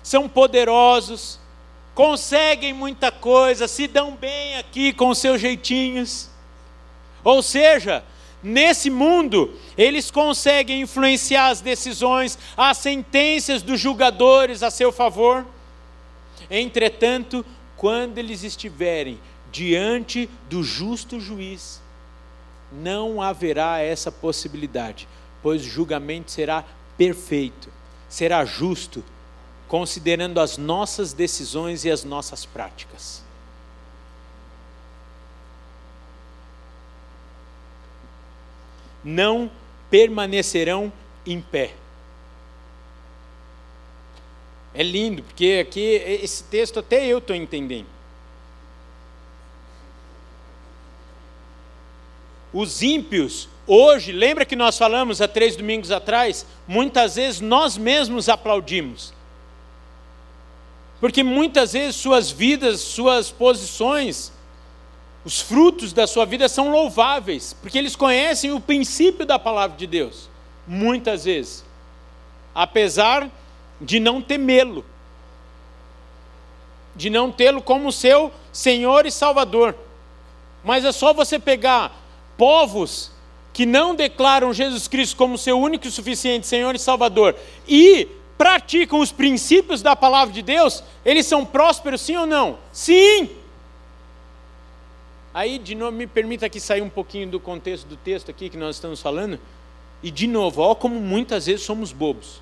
são 0.03 0.29
poderosos, 0.29 1.38
conseguem 1.99 2.73
muita 2.73 3.11
coisa, 3.11 3.67
se 3.67 3.89
dão 3.89 4.15
bem 4.15 4.57
aqui 4.57 4.93
com 4.93 5.13
seus 5.13 5.41
jeitinhos. 5.41 6.31
Ou 7.25 7.43
seja, 7.43 8.05
nesse 8.41 8.89
mundo, 8.89 9.59
eles 9.77 10.09
conseguem 10.09 10.83
influenciar 10.83 11.49
as 11.49 11.61
decisões, 11.61 12.39
as 12.57 12.79
sentenças 12.79 13.63
dos 13.63 13.81
julgadores 13.81 14.63
a 14.63 14.71
seu 14.71 14.93
favor. 14.93 15.45
Entretanto, 16.49 17.45
quando 17.77 18.19
eles 18.19 18.45
estiverem 18.45 19.19
diante 19.51 20.31
do 20.49 20.63
justo 20.63 21.19
juiz, 21.19 21.83
não 22.71 23.21
haverá 23.21 23.81
essa 23.81 24.13
possibilidade, 24.13 25.09
pois 25.43 25.63
o 25.63 25.69
julgamento 25.69 26.31
será 26.31 26.65
perfeito, 26.97 27.73
será 28.09 28.45
justo, 28.45 29.03
considerando 29.69 30.41
as 30.41 30.57
nossas 30.57 31.13
decisões 31.13 31.85
e 31.85 31.91
as 31.91 32.03
nossas 32.03 32.45
práticas. 32.45 33.23
Não 39.05 39.51
permanecerão 39.91 40.93
em 41.25 41.41
pé. 41.41 41.75
É 44.75 44.83
lindo, 44.83 45.23
porque 45.23 45.65
aqui 45.67 45.81
esse 45.81 46.45
texto 46.45 46.79
até 46.81 47.07
eu 47.07 47.19
estou 47.19 47.37
entendendo. 47.37 47.87
Os 52.53 52.83
ímpios, 52.83 53.49
hoje, 53.67 54.13
lembra 54.13 54.47
que 54.47 54.57
nós 54.57 54.79
falamos 54.79 55.21
há 55.21 55.29
três 55.29 55.57
domingos 55.57 55.91
atrás? 55.91 56.47
Muitas 56.67 57.17
vezes 57.17 57.41
nós 57.41 57.77
mesmos 57.77 58.29
aplaudimos. 58.29 59.13
Porque 61.01 61.23
muitas 61.23 61.73
vezes 61.73 61.97
suas 61.97 62.31
vidas, 62.31 62.81
suas 62.81 63.31
posições, 63.31 64.33
os 65.25 65.41
frutos 65.41 65.93
da 65.93 66.07
sua 66.07 66.25
vida 66.25 66.49
são 66.49 66.71
louváveis, 66.71 67.55
porque 67.61 67.79
eles 67.79 67.95
conhecem 67.95 68.53
o 68.53 68.61
princípio 68.61 69.25
da 69.25 69.39
palavra 69.39 69.77
de 69.77 69.87
Deus, 69.87 70.29
muitas 70.67 71.25
vezes, 71.25 71.65
apesar 72.55 73.31
de 73.81 74.01
não 74.01 74.21
temê-lo, 74.21 74.85
de 76.97 77.11
não 77.11 77.31
tê-lo 77.31 77.63
como 77.63 77.93
seu 77.93 78.33
Senhor 78.53 79.07
e 79.07 79.11
Salvador. 79.13 79.75
Mas 80.65 80.85
é 80.85 80.91
só 80.91 81.13
você 81.13 81.39
pegar 81.39 81.97
povos 82.37 83.13
que 83.53 83.65
não 83.65 83.95
declaram 83.95 84.53
Jesus 84.53 84.89
Cristo 84.89 85.17
como 85.17 85.39
seu 85.39 85.59
único 85.59 85.87
e 85.87 85.91
suficiente 85.91 86.47
Senhor 86.47 86.75
e 86.75 86.79
Salvador 86.79 87.35
e 87.67 88.09
praticam 88.39 89.01
os 89.01 89.11
princípios 89.11 89.83
da 89.83 89.97
palavra 89.97 90.33
de 90.33 90.41
Deus, 90.41 90.83
eles 91.05 91.27
são 91.27 91.45
prósperos 91.45 92.01
sim 92.01 92.17
ou 92.17 92.25
não? 92.25 92.59
Sim! 92.73 93.31
Aí, 95.35 95.59
de 95.59 95.75
novo, 95.75 95.93
me 95.93 96.07
permita 96.07 96.47
aqui 96.47 96.59
sair 96.59 96.81
um 96.81 96.89
pouquinho 96.89 97.29
do 97.29 97.39
contexto 97.39 97.87
do 97.87 97.97
texto 97.97 98.31
aqui 98.31 98.49
que 98.49 98.57
nós 98.57 98.77
estamos 98.77 99.03
falando. 99.03 99.39
E, 100.03 100.11
de 100.11 100.27
novo, 100.27 100.63
ó, 100.63 100.75
como 100.75 101.01
muitas 101.01 101.47
vezes 101.47 101.63
somos 101.63 101.93
bobos. 101.93 102.41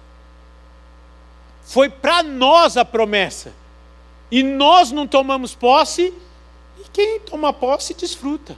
Foi 1.64 1.88
para 1.88 2.22
nós 2.22 2.76
a 2.76 2.84
promessa. 2.84 3.52
E 4.30 4.42
nós 4.42 4.92
não 4.92 5.06
tomamos 5.06 5.54
posse, 5.54 6.12
e 6.78 6.88
quem 6.92 7.20
toma 7.20 7.52
posse 7.52 7.94
desfruta. 7.94 8.56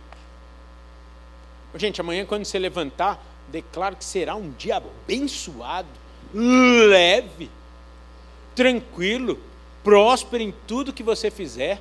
Gente, 1.75 2.01
amanhã 2.01 2.25
quando 2.27 2.45
você 2.45 2.59
levantar, 2.59 3.23
declaro 3.49 3.97
que 3.97 4.05
será 4.05 4.35
um 4.35 4.51
dia 4.51 4.77
abençoado, 4.77 5.89
leve, 6.33 7.51
tranquilo, 8.55 9.39
próspero 9.83 10.43
em 10.43 10.53
tudo 10.67 10.93
que 10.93 11.03
você 11.03 11.31
fizer. 11.31 11.81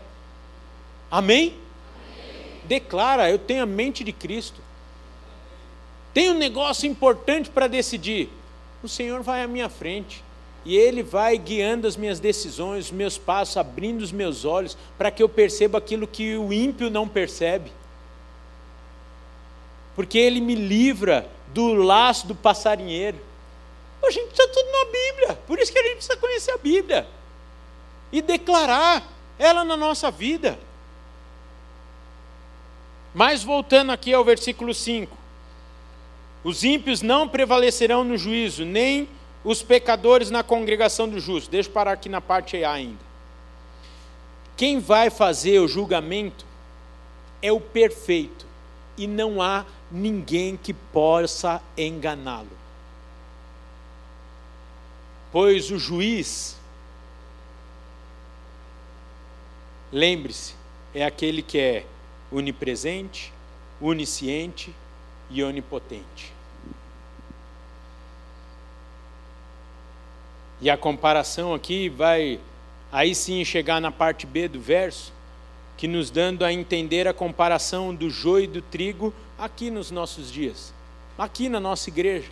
Amém? 1.10 1.56
Amém? 1.96 2.62
Declara, 2.66 3.30
eu 3.30 3.40
tenho 3.40 3.64
a 3.64 3.66
mente 3.66 4.04
de 4.04 4.12
Cristo. 4.12 4.62
Tem 6.14 6.32
um 6.32 6.38
negócio 6.38 6.90
importante 6.90 7.50
para 7.50 7.68
decidir. 7.68 8.30
O 8.82 8.88
Senhor 8.88 9.22
vai 9.22 9.44
à 9.44 9.48
minha 9.48 9.70
frente. 9.70 10.24
E 10.66 10.76
Ele 10.76 11.02
vai 11.02 11.38
guiando 11.38 11.88
as 11.88 11.96
minhas 11.96 12.20
decisões, 12.20 12.86
os 12.86 12.92
meus 12.92 13.18
passos, 13.18 13.56
abrindo 13.58 14.02
os 14.02 14.12
meus 14.12 14.44
olhos, 14.44 14.78
para 14.98 15.12
que 15.12 15.24
eu 15.24 15.30
perceba 15.30 15.78
aquilo 15.78 16.08
que 16.08 16.36
o 16.36 16.52
ímpio 16.52 16.90
não 16.90 17.08
percebe 17.08 17.72
porque 19.98 20.20
ele 20.20 20.40
me 20.40 20.54
livra 20.54 21.28
do 21.48 21.74
laço 21.74 22.28
do 22.28 22.36
passarinheiro. 22.36 23.18
A 24.04 24.12
gente 24.12 24.30
está 24.30 24.48
tudo 24.48 24.72
na 24.72 24.86
Bíblia, 24.86 25.36
por 25.48 25.60
isso 25.60 25.72
que 25.72 25.80
a 25.80 25.84
gente 25.84 25.96
precisa 25.96 26.18
conhecer 26.18 26.52
a 26.52 26.58
Bíblia 26.58 27.08
e 28.12 28.22
declarar 28.22 29.04
ela 29.38 29.64
na 29.64 29.76
nossa 29.76 30.10
vida. 30.10 30.58
Mas 33.14 33.44
voltando 33.44 33.92
aqui 33.92 34.14
ao 34.14 34.24
versículo 34.24 34.74
5: 34.74 35.16
Os 36.44 36.64
ímpios 36.64 37.02
não 37.02 37.28
prevalecerão 37.28 38.04
no 38.04 38.18
juízo, 38.18 38.64
nem 38.64 39.10
os 39.44 39.64
pecadores 39.64 40.30
na 40.30 40.44
congregação 40.44 41.10
do 41.10 41.20
justo. 41.20 41.50
Deixa 41.50 41.70
eu 41.70 41.74
parar 41.74 41.94
aqui 41.94 42.10
na 42.10 42.22
parte 42.22 42.64
A 42.64 42.72
ainda. 42.72 43.08
Quem 44.56 44.80
vai 44.80 45.10
fazer 45.10 45.60
o 45.60 45.68
julgamento 45.68 46.46
é 47.42 47.52
o 47.52 47.60
perfeito, 47.60 48.46
e 48.98 49.06
não 49.06 49.42
há 49.42 49.66
ninguém 49.92 50.58
que 50.58 50.74
possa 50.74 51.62
enganá-lo. 51.78 52.50
Pois 55.40 55.70
o 55.70 55.78
juiz, 55.78 56.58
lembre-se, 59.92 60.56
é 60.96 61.06
aquele 61.06 61.44
que 61.44 61.60
é 61.60 61.86
onipresente, 62.32 63.32
onisciente 63.80 64.74
e 65.30 65.44
onipotente. 65.44 66.34
E 70.60 70.72
a 70.72 70.76
comparação 70.76 71.54
aqui 71.54 71.88
vai 71.88 72.40
aí 72.92 73.14
sim 73.14 73.46
chegar 73.46 73.80
na 73.80 73.92
parte 73.92 74.26
B 74.26 74.48
do 74.48 74.60
verso, 74.60 75.14
que 75.78 75.88
nos 75.88 76.10
dando 76.10 76.44
a 76.44 76.52
entender 76.52 77.08
a 77.08 77.14
comparação 77.14 77.94
do 77.94 78.10
joio 78.10 78.46
e 78.46 78.48
do 78.48 78.62
trigo 78.64 79.14
aqui 79.38 79.70
nos 79.70 79.92
nossos 79.92 80.32
dias, 80.32 80.74
aqui 81.16 81.48
na 81.48 81.60
nossa 81.60 81.92
igreja. 81.92 82.32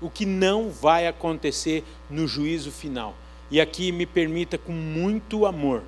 O 0.00 0.08
que 0.08 0.24
não 0.24 0.70
vai 0.70 1.06
acontecer 1.06 1.84
no 2.08 2.26
juízo 2.26 2.70
final. 2.70 3.14
E 3.50 3.60
aqui 3.60 3.90
me 3.90 4.06
permita 4.06 4.58
com 4.58 4.72
muito 4.72 5.46
amor, 5.46 5.82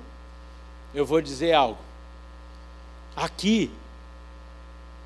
eu 0.93 1.05
vou 1.05 1.21
dizer 1.21 1.53
algo. 1.53 1.79
Aqui 3.15 3.71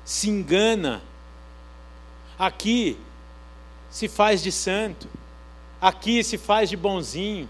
se 0.04 0.30
engana, 0.30 1.02
aqui 2.38 2.96
se 3.90 4.08
faz 4.08 4.42
de 4.42 4.50
santo, 4.50 5.08
aqui 5.80 6.24
se 6.24 6.38
faz 6.38 6.70
de 6.70 6.76
bonzinho. 6.76 7.48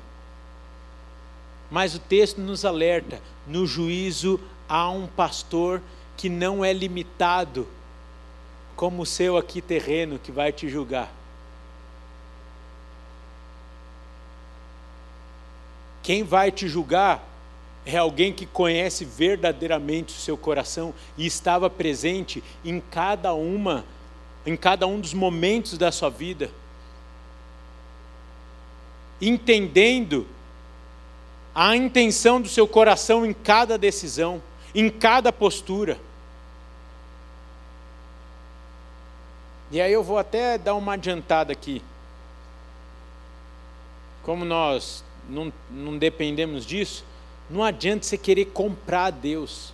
Mas 1.71 1.95
o 1.95 1.99
texto 1.99 2.41
nos 2.41 2.65
alerta: 2.65 3.21
no 3.47 3.67
juízo 3.67 4.41
há 4.69 4.91
um 4.91 5.07
pastor 5.07 5.81
que 6.17 6.29
não 6.29 6.65
é 6.65 6.73
limitado 6.73 7.69
como 8.75 9.03
o 9.03 9.07
seu 9.07 9.37
aqui 9.37 9.61
terreno 9.61 10.19
que 10.19 10.33
vai 10.33 10.53
te 10.53 10.69
julgar. 10.69 11.13
Quem 16.07 16.23
vai 16.23 16.53
te 16.53 16.69
julgar 16.69 17.29
é 17.85 17.97
alguém 17.97 18.33
que 18.33 18.47
conhece 18.47 19.05
verdadeiramente 19.05 20.15
o 20.15 20.17
seu 20.17 20.39
coração 20.39 20.95
e 21.19 21.27
estava 21.27 21.69
presente 21.69 22.45
em 22.65 22.79
cada 22.79 23.35
uma, 23.35 23.85
em 24.47 24.57
cada 24.57 24.87
um 24.87 25.01
dos 25.01 25.13
momentos 25.13 25.77
da 25.77 25.91
sua 25.91 26.09
vida, 26.09 26.49
entendendo 29.21 30.29
a 31.53 31.75
intenção 31.75 32.41
do 32.41 32.49
seu 32.49 32.69
coração 32.69 33.27
em 33.27 33.33
cada 33.33 33.77
decisão, 33.77 34.41
em 34.73 34.89
cada 34.89 35.33
postura. 35.33 35.99
E 39.73 39.81
aí 39.81 39.93
eu 39.93 40.05
vou 40.05 40.19
até 40.19 40.57
dar 40.57 40.77
uma 40.77 40.93
adiantada 40.93 41.53
aqui. 41.53 41.83
Como 44.23 44.45
nós 44.45 45.05
não, 45.29 45.53
não 45.71 45.97
dependemos 45.99 46.65
disso, 46.65 47.05
não 47.49 47.63
adianta 47.63 48.05
você 48.05 48.19
querer 48.19 48.47
comprar 48.47 49.07
a 49.07 49.11
Deus. 49.11 49.73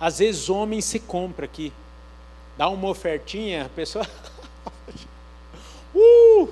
Às 0.00 0.18
vezes 0.18 0.48
homem 0.48 0.80
se 0.80 1.00
compra 1.00 1.44
aqui. 1.44 1.72
Dá 2.56 2.68
uma 2.68 2.88
ofertinha, 2.88 3.66
a 3.66 3.68
pessoa. 3.68 4.06
uh! 5.94 6.48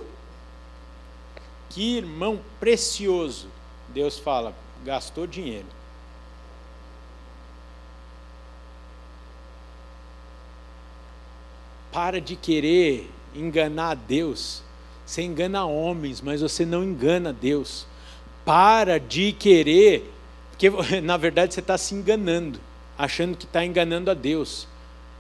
Que 1.71 1.97
irmão 1.97 2.41
precioso. 2.61 3.49
Deus 3.89 4.19
fala, 4.19 4.55
gastou 4.85 5.27
dinheiro. 5.27 5.67
Para 11.93 12.21
de 12.21 12.37
querer 12.37 13.11
enganar 13.35 13.95
Deus. 13.95 14.63
Você 15.05 15.23
engana 15.23 15.65
homens, 15.65 16.21
mas 16.21 16.41
você 16.41 16.67
não 16.67 16.85
engana 16.85 17.33
Deus. 17.33 17.87
Para 18.47 18.99
de 18.99 19.33
querer, 19.33 20.11
porque 20.51 20.71
na 21.05 21.19
verdade 21.19 21.53
você 21.53 21.61
está 21.61 21.77
se 21.77 21.95
enganando, 21.95 22.59
achando 22.97 23.37
que 23.37 23.45
está 23.45 23.63
enganando 23.63 24.11
a 24.11 24.15
Deus. 24.15 24.67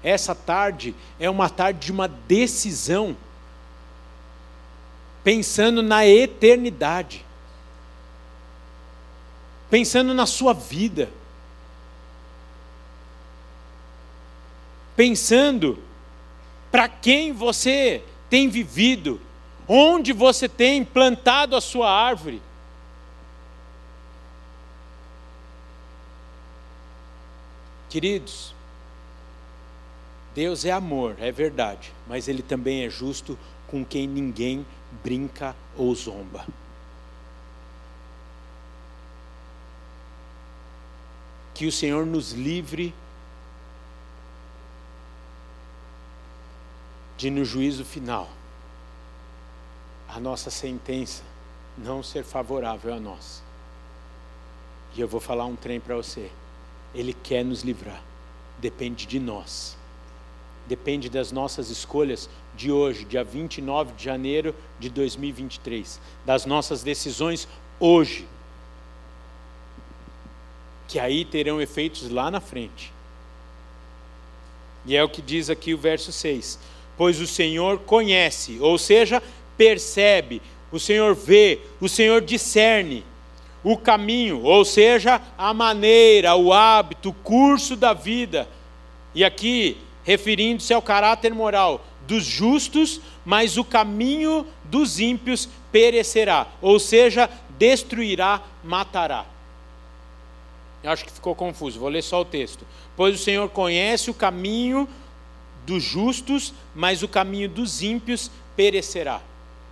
Essa 0.02 0.34
tarde 0.34 0.94
é 1.20 1.28
uma 1.28 1.50
tarde 1.50 1.80
de 1.86 1.92
uma 1.92 2.08
decisão, 2.08 3.14
pensando 5.22 5.82
na 5.82 6.06
eternidade 6.06 7.26
pensando 9.70 10.14
na 10.14 10.26
sua 10.26 10.52
vida, 10.52 11.10
pensando 14.94 15.78
para 16.70 16.88
quem 16.88 17.32
você 17.32 18.02
tem 18.30 18.48
vivido, 18.48 19.20
onde 19.68 20.12
você 20.12 20.48
tem 20.48 20.84
plantado 20.84 21.56
a 21.56 21.60
sua 21.60 21.90
árvore. 21.90 22.40
Queridos, 27.96 28.54
Deus 30.34 30.66
é 30.66 30.70
amor, 30.70 31.16
é 31.18 31.32
verdade, 31.32 31.94
mas 32.06 32.28
Ele 32.28 32.42
também 32.42 32.84
é 32.84 32.90
justo 32.90 33.38
com 33.66 33.82
quem 33.82 34.06
ninguém 34.06 34.66
brinca 35.02 35.56
ou 35.74 35.94
zomba. 35.94 36.46
que 41.54 41.64
o 41.66 41.72
Senhor 41.72 42.04
nos 42.04 42.32
livre 42.32 42.94
de 47.16 47.30
no 47.30 47.46
juízo 47.46 47.82
final 47.82 48.28
a 50.06 50.20
nossa 50.20 50.50
sentença 50.50 51.22
não 51.78 52.02
ser 52.02 52.24
favorável 52.24 52.92
a 52.92 53.00
nós. 53.00 53.42
E 54.94 55.00
eu 55.00 55.08
vou 55.08 55.18
falar 55.18 55.46
um 55.46 55.56
trem 55.56 55.80
para 55.80 55.96
você. 55.96 56.30
Ele 56.96 57.12
quer 57.12 57.44
nos 57.44 57.62
livrar. 57.62 58.02
Depende 58.58 59.06
de 59.06 59.20
nós. 59.20 59.76
Depende 60.66 61.08
das 61.08 61.30
nossas 61.30 61.70
escolhas 61.70 62.28
de 62.56 62.72
hoje, 62.72 63.04
dia 63.04 63.22
29 63.22 63.92
de 63.92 64.02
janeiro 64.02 64.52
de 64.80 64.88
2023. 64.88 66.00
Das 66.24 66.44
nossas 66.44 66.82
decisões 66.82 67.46
hoje 67.78 68.26
que 70.88 70.98
aí 70.98 71.24
terão 71.24 71.60
efeitos 71.60 72.08
lá 72.10 72.30
na 72.30 72.40
frente. 72.40 72.92
E 74.84 74.94
é 74.96 75.02
o 75.02 75.08
que 75.08 75.20
diz 75.20 75.50
aqui 75.50 75.74
o 75.74 75.78
verso 75.78 76.12
6: 76.12 76.58
Pois 76.96 77.20
o 77.20 77.26
Senhor 77.26 77.80
conhece, 77.80 78.58
ou 78.60 78.78
seja, 78.78 79.22
percebe, 79.56 80.40
o 80.70 80.78
Senhor 80.78 81.14
vê, 81.14 81.60
o 81.80 81.88
Senhor 81.88 82.20
discerne 82.20 83.04
o 83.66 83.76
caminho, 83.76 84.44
ou 84.44 84.64
seja, 84.64 85.20
a 85.36 85.52
maneira, 85.52 86.36
o 86.36 86.52
hábito, 86.52 87.08
o 87.08 87.12
curso 87.12 87.74
da 87.74 87.92
vida. 87.92 88.48
E 89.12 89.24
aqui, 89.24 89.76
referindo-se 90.04 90.72
ao 90.72 90.80
caráter 90.80 91.34
moral 91.34 91.84
dos 92.06 92.24
justos, 92.24 93.00
mas 93.24 93.56
o 93.56 93.64
caminho 93.64 94.46
dos 94.62 95.00
ímpios 95.00 95.48
perecerá, 95.72 96.46
ou 96.62 96.78
seja, 96.78 97.28
destruirá, 97.58 98.40
matará. 98.62 99.26
Eu 100.80 100.92
acho 100.92 101.04
que 101.04 101.10
ficou 101.10 101.34
confuso, 101.34 101.80
vou 101.80 101.88
ler 101.88 102.02
só 102.02 102.20
o 102.20 102.24
texto. 102.24 102.64
Pois 102.96 103.16
o 103.16 103.18
Senhor 103.18 103.48
conhece 103.48 104.08
o 104.08 104.14
caminho 104.14 104.88
dos 105.66 105.82
justos, 105.82 106.54
mas 106.72 107.02
o 107.02 107.08
caminho 107.08 107.48
dos 107.48 107.82
ímpios 107.82 108.30
perecerá. 108.54 109.20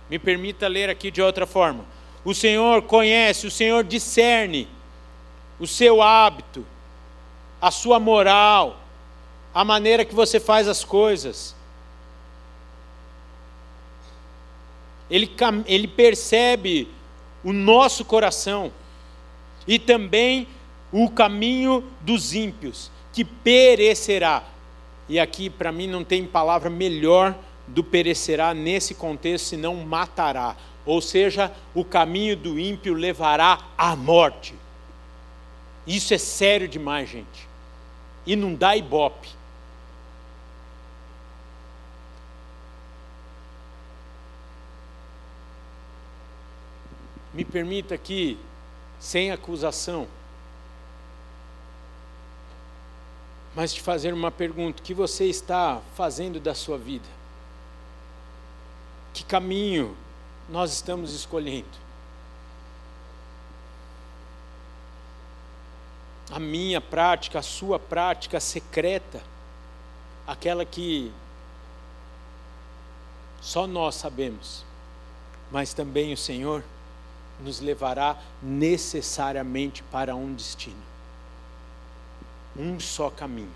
Me 0.09 0.19
permita 0.19 0.67
ler 0.67 0.89
aqui 0.89 1.09
de 1.09 1.21
outra 1.21 1.47
forma. 1.47 1.94
O 2.25 2.33
Senhor 2.33 2.81
conhece, 2.81 3.45
o 3.45 3.51
Senhor 3.51 3.83
discerne 3.83 4.67
o 5.59 5.67
seu 5.67 6.01
hábito, 6.01 6.65
a 7.61 7.69
sua 7.69 7.99
moral, 7.99 8.79
a 9.53 9.63
maneira 9.63 10.03
que 10.03 10.15
você 10.15 10.39
faz 10.39 10.67
as 10.67 10.83
coisas. 10.83 11.55
Ele, 15.09 15.31
ele 15.67 15.87
percebe 15.87 16.89
o 17.43 17.53
nosso 17.53 18.03
coração 18.03 18.73
e 19.67 19.77
também 19.77 20.47
o 20.91 21.09
caminho 21.09 21.83
dos 22.01 22.33
ímpios, 22.33 22.89
que 23.13 23.23
perecerá. 23.23 24.43
E 25.07 25.19
aqui, 25.19 25.49
para 25.49 25.71
mim, 25.71 25.87
não 25.87 26.03
tem 26.03 26.25
palavra 26.25 26.71
melhor 26.71 27.35
do 27.67 27.83
perecerá 27.83 28.53
nesse 28.53 28.95
contexto, 28.95 29.45
senão 29.45 29.75
matará. 29.75 30.55
Ou 30.85 31.01
seja, 31.01 31.51
o 31.73 31.83
caminho 31.83 32.37
do 32.37 32.59
ímpio 32.59 32.93
levará 32.93 33.59
à 33.77 33.95
morte. 33.95 34.53
Isso 35.87 36.13
é 36.13 36.17
sério 36.17 36.67
demais, 36.67 37.09
gente. 37.09 37.47
E 38.25 38.35
não 38.35 38.53
dá 38.53 38.75
ibope. 38.75 39.29
Me 47.33 47.43
permita 47.43 47.95
aqui, 47.95 48.39
sem 48.97 49.31
acusação, 49.31 50.07
mas 53.53 53.73
te 53.73 53.81
fazer 53.81 54.13
uma 54.13 54.31
pergunta: 54.31 54.81
o 54.81 54.85
que 54.85 54.93
você 54.93 55.25
está 55.25 55.81
fazendo 55.95 56.39
da 56.39 56.53
sua 56.53 56.77
vida? 56.77 57.07
Que 59.13 59.23
caminho 59.23 59.95
nós 60.49 60.71
estamos 60.73 61.13
escolhendo? 61.13 61.85
A 66.31 66.39
minha 66.39 66.81
prática, 66.81 67.39
a 67.39 67.43
sua 67.43 67.77
prática 67.77 68.39
secreta, 68.39 69.21
aquela 70.25 70.65
que 70.65 71.11
só 73.41 73.67
nós 73.67 73.95
sabemos, 73.95 74.65
mas 75.51 75.73
também 75.73 76.13
o 76.13 76.17
Senhor 76.17 76.63
nos 77.39 77.59
levará 77.59 78.17
necessariamente 78.41 79.83
para 79.83 80.15
um 80.15 80.33
destino. 80.33 80.81
Um 82.57 82.79
só 82.79 83.09
caminho. 83.09 83.53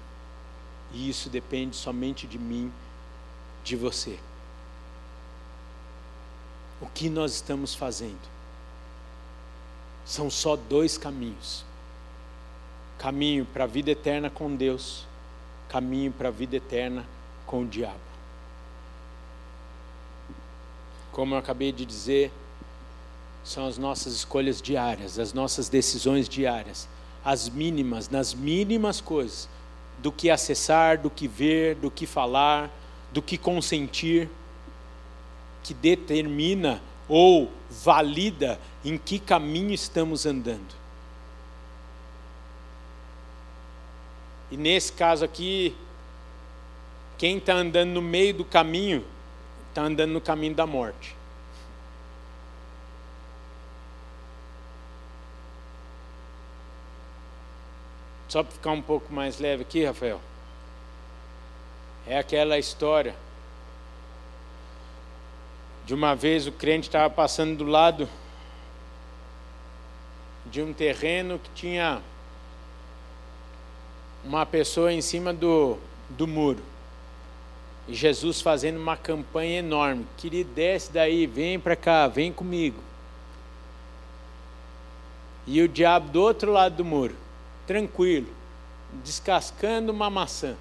E 0.92 1.10
isso 1.10 1.30
depende 1.30 1.76
somente 1.76 2.28
de 2.28 2.38
mim, 2.38 2.72
de 3.64 3.76
você. 3.76 4.20
O 6.82 6.88
que 6.88 7.10
nós 7.10 7.34
estamos 7.34 7.76
fazendo? 7.76 8.20
São 10.06 10.30
só 10.30 10.56
dois 10.56 10.98
caminhos: 10.98 11.66
caminho 12.98 13.46
para 13.46 13.66
a 13.66 13.68
vida 13.68 13.92
eterna 13.92 14.30
com 14.30 14.56
Deus, 14.56 15.06
caminho 15.68 16.12
para 16.12 16.30
a 16.30 16.32
vida 16.32 16.56
eterna 16.56 17.06
com 17.46 17.64
o 17.64 17.68
diabo. 17.68 18.00
Como 21.12 21.36
eu 21.36 21.40
acabei 21.40 21.72
de 21.72 21.86
dizer, 21.86 22.32
são 23.44 23.68
as 23.68 23.78
nossas 23.78 24.14
escolhas 24.14 24.62
diárias, 24.62 25.20
as 25.20 25.34
nossas 25.34 25.68
decisões 25.68 26.30
diárias, 26.30 26.88
as 27.26 27.50
mínimas, 27.50 28.10
nas 28.10 28.34
mínimas 28.34 29.02
coisas, 29.02 29.50
do 29.98 30.12
que 30.12 30.30
acessar, 30.30 30.98
do 30.98 31.10
que 31.10 31.28
ver, 31.28 31.76
do 31.76 31.92
que 31.92 32.06
falar, 32.06 32.70
do 33.12 33.22
que 33.22 33.38
consentir, 33.38 34.30
que 35.70 35.74
determina 35.76 36.82
ou 37.08 37.52
valida 37.70 38.60
em 38.84 38.98
que 38.98 39.20
caminho 39.20 39.72
estamos 39.72 40.26
andando. 40.26 40.74
E 44.50 44.58
nesse 44.58 44.92
caso 44.92 45.24
aqui, 45.24 45.76
quem 47.20 47.38
está 47.38 47.54
andando 47.54 47.92
no 47.92 48.02
meio 48.02 48.34
do 48.34 48.44
caminho, 48.44 49.06
está 49.70 49.84
andando 49.84 50.12
no 50.12 50.20
caminho 50.20 50.56
da 50.56 50.66
morte. 50.66 51.16
Só 58.28 58.42
para 58.42 58.54
ficar 58.54 58.72
um 58.72 58.82
pouco 58.82 59.14
mais 59.14 59.38
leve 59.38 59.62
aqui, 59.62 59.86
Rafael. 59.86 60.20
É 62.08 62.18
aquela 62.18 62.58
história 62.58 63.16
de 65.90 65.96
uma 65.96 66.16
vez 66.16 66.46
o 66.46 66.52
crente 66.52 66.88
estava 66.88 67.10
passando 67.10 67.58
do 67.58 67.64
lado 67.64 68.08
de 70.46 70.62
um 70.62 70.72
terreno 70.72 71.40
que 71.40 71.50
tinha 71.56 72.00
uma 74.24 74.46
pessoa 74.46 74.94
em 74.94 75.02
cima 75.02 75.34
do, 75.34 75.80
do 76.08 76.28
muro. 76.28 76.62
E 77.88 77.96
Jesus 77.96 78.40
fazendo 78.40 78.78
uma 78.78 78.96
campanha 78.96 79.58
enorme. 79.58 80.06
Querido, 80.16 80.52
desce 80.54 80.92
daí, 80.92 81.26
vem 81.26 81.60
para 81.60 81.76
cá, 81.76 82.08
vem 82.08 82.32
comigo. 82.32 82.80
E 85.48 85.60
o 85.64 85.68
diabo 85.68 86.12
do 86.12 86.22
outro 86.22 86.52
lado 86.52 86.76
do 86.76 86.86
muro 86.86 87.16
tranquilo, 87.66 88.32
descascando 89.04 89.92
uma 89.92 90.08
maçã. 90.08 90.56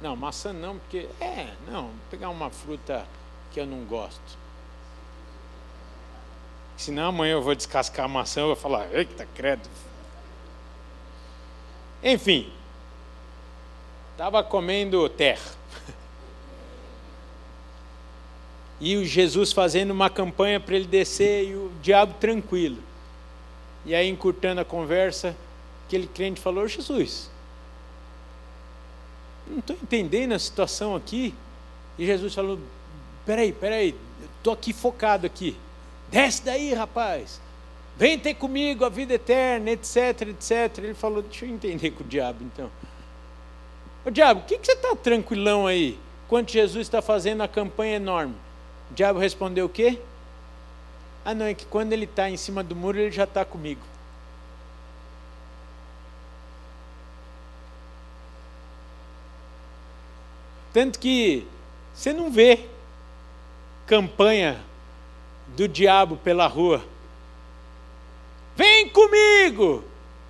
Não, 0.00 0.14
maçã 0.14 0.52
não, 0.52 0.78
porque. 0.78 1.08
É, 1.20 1.48
não, 1.68 1.90
pegar 2.08 2.30
uma 2.30 2.48
fruta 2.48 3.04
que 3.50 3.58
eu 3.58 3.66
não 3.66 3.84
gosto. 3.86 4.41
Senão 6.82 7.10
amanhã 7.10 7.34
eu 7.34 7.42
vou 7.42 7.54
descascar 7.54 8.06
a 8.06 8.08
maçã 8.08 8.40
e 8.40 8.44
vou 8.46 8.56
falar, 8.56 8.92
eita, 8.92 9.24
credo. 9.36 9.70
Enfim, 12.02 12.52
estava 14.10 14.42
comendo 14.42 15.08
terra. 15.08 15.48
E 18.80 18.96
o 18.96 19.04
Jesus 19.04 19.52
fazendo 19.52 19.92
uma 19.92 20.10
campanha 20.10 20.58
para 20.58 20.74
ele 20.74 20.88
descer 20.88 21.48
e 21.50 21.54
o 21.54 21.70
diabo 21.80 22.14
tranquilo. 22.14 22.82
E 23.86 23.94
aí, 23.94 24.08
encurtando 24.08 24.60
a 24.60 24.64
conversa, 24.64 25.36
aquele 25.86 26.08
crente 26.08 26.40
falou: 26.40 26.66
Jesus, 26.66 27.30
não 29.46 29.60
estou 29.60 29.76
entendendo 29.80 30.32
a 30.32 30.38
situação 30.40 30.96
aqui. 30.96 31.32
E 31.96 32.04
Jesus 32.04 32.34
falou: 32.34 32.58
peraí, 33.24 33.52
peraí, 33.52 33.94
estou 34.38 34.52
aqui 34.52 34.72
focado 34.72 35.24
aqui. 35.24 35.56
Desce 36.12 36.44
daí, 36.44 36.74
rapaz. 36.74 37.40
Vem 37.96 38.18
ter 38.18 38.34
comigo 38.34 38.84
a 38.84 38.90
vida 38.90 39.14
eterna, 39.14 39.70
etc, 39.70 40.28
etc. 40.28 40.78
Ele 40.78 40.94
falou: 40.94 41.22
deixa 41.22 41.46
eu 41.46 41.50
entender 41.50 41.90
com 41.92 42.04
o 42.04 42.06
diabo 42.06 42.44
então. 42.44 42.70
Ô 44.04 44.10
diabo, 44.10 44.40
o 44.40 44.44
que, 44.44 44.58
que 44.58 44.66
você 44.66 44.72
está 44.72 44.94
tranquilão 44.94 45.66
aí? 45.66 45.98
Enquanto 46.26 46.50
Jesus 46.50 46.86
está 46.86 47.00
fazendo 47.00 47.42
a 47.42 47.48
campanha 47.48 47.96
enorme. 47.96 48.34
O 48.90 48.94
diabo 48.94 49.18
respondeu 49.18 49.64
o 49.66 49.68
quê? 49.70 49.98
Ah, 51.24 51.34
não, 51.34 51.46
é 51.46 51.54
que 51.54 51.64
quando 51.64 51.94
ele 51.94 52.04
está 52.04 52.28
em 52.28 52.36
cima 52.36 52.62
do 52.62 52.76
muro, 52.76 52.98
ele 52.98 53.10
já 53.10 53.24
está 53.24 53.44
comigo. 53.44 53.80
Tanto 60.74 60.98
que 60.98 61.46
você 61.94 62.12
não 62.12 62.30
vê 62.30 62.66
campanha 63.86 64.62
do 65.56 65.68
diabo 65.68 66.16
pela 66.16 66.46
rua. 66.46 66.84
Vem 68.56 68.88
comigo! 68.88 69.84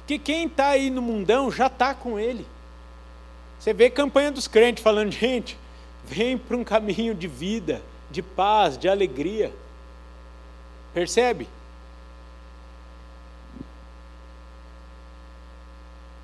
Que 0.07 0.19
quem 0.19 0.47
está 0.47 0.69
aí 0.69 0.91
no 0.91 1.01
mundão 1.01 1.51
já 1.51 1.67
está 1.67 1.95
com 1.95 2.19
ele. 2.19 2.47
Você 3.59 3.73
vê 3.73 3.89
campanha 3.89 4.33
dos 4.33 4.49
crentes 4.49 4.83
falando, 4.83 5.11
gente, 5.13 5.57
vem 6.05 6.37
para 6.37 6.57
um 6.57 6.65
caminho 6.65 7.15
de 7.15 7.29
vida, 7.29 7.81
de 8.11 8.23
paz, 8.23 8.77
de 8.77 8.89
alegria. 8.89 9.53
Percebe? 10.93 11.49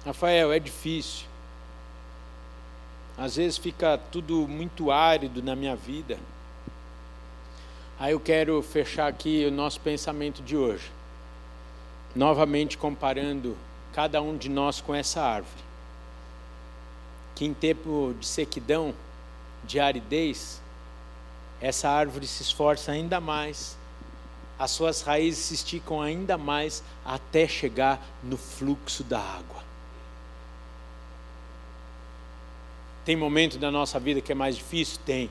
Rafael, 0.04 0.52
é 0.52 0.58
difícil. 0.58 1.26
Às 3.16 3.36
vezes 3.36 3.58
fica 3.58 3.98
tudo 4.10 4.46
muito 4.46 4.90
árido 4.90 5.42
na 5.42 5.56
minha 5.56 5.74
vida. 5.74 6.18
Aí 8.00 8.12
eu 8.12 8.20
quero 8.20 8.62
fechar 8.62 9.08
aqui 9.08 9.44
o 9.44 9.50
nosso 9.50 9.80
pensamento 9.80 10.40
de 10.40 10.56
hoje. 10.56 10.88
Novamente 12.14 12.78
comparando 12.78 13.56
cada 13.92 14.22
um 14.22 14.36
de 14.36 14.48
nós 14.48 14.80
com 14.80 14.94
essa 14.94 15.20
árvore. 15.20 15.64
Que 17.34 17.44
em 17.44 17.52
tempo 17.52 18.14
de 18.20 18.24
sequidão, 18.24 18.94
de 19.64 19.80
aridez, 19.80 20.62
essa 21.60 21.88
árvore 21.88 22.26
se 22.28 22.40
esforça 22.40 22.92
ainda 22.92 23.20
mais, 23.20 23.76
as 24.56 24.70
suas 24.70 25.02
raízes 25.02 25.46
se 25.46 25.54
esticam 25.54 26.00
ainda 26.00 26.38
mais 26.38 26.84
até 27.04 27.48
chegar 27.48 28.00
no 28.22 28.36
fluxo 28.36 29.02
da 29.02 29.18
água. 29.18 29.62
Tem 33.04 33.16
momento 33.16 33.58
da 33.58 33.72
nossa 33.72 33.98
vida 33.98 34.20
que 34.20 34.30
é 34.30 34.34
mais 34.34 34.56
difícil? 34.56 35.00
Tem. 35.04 35.28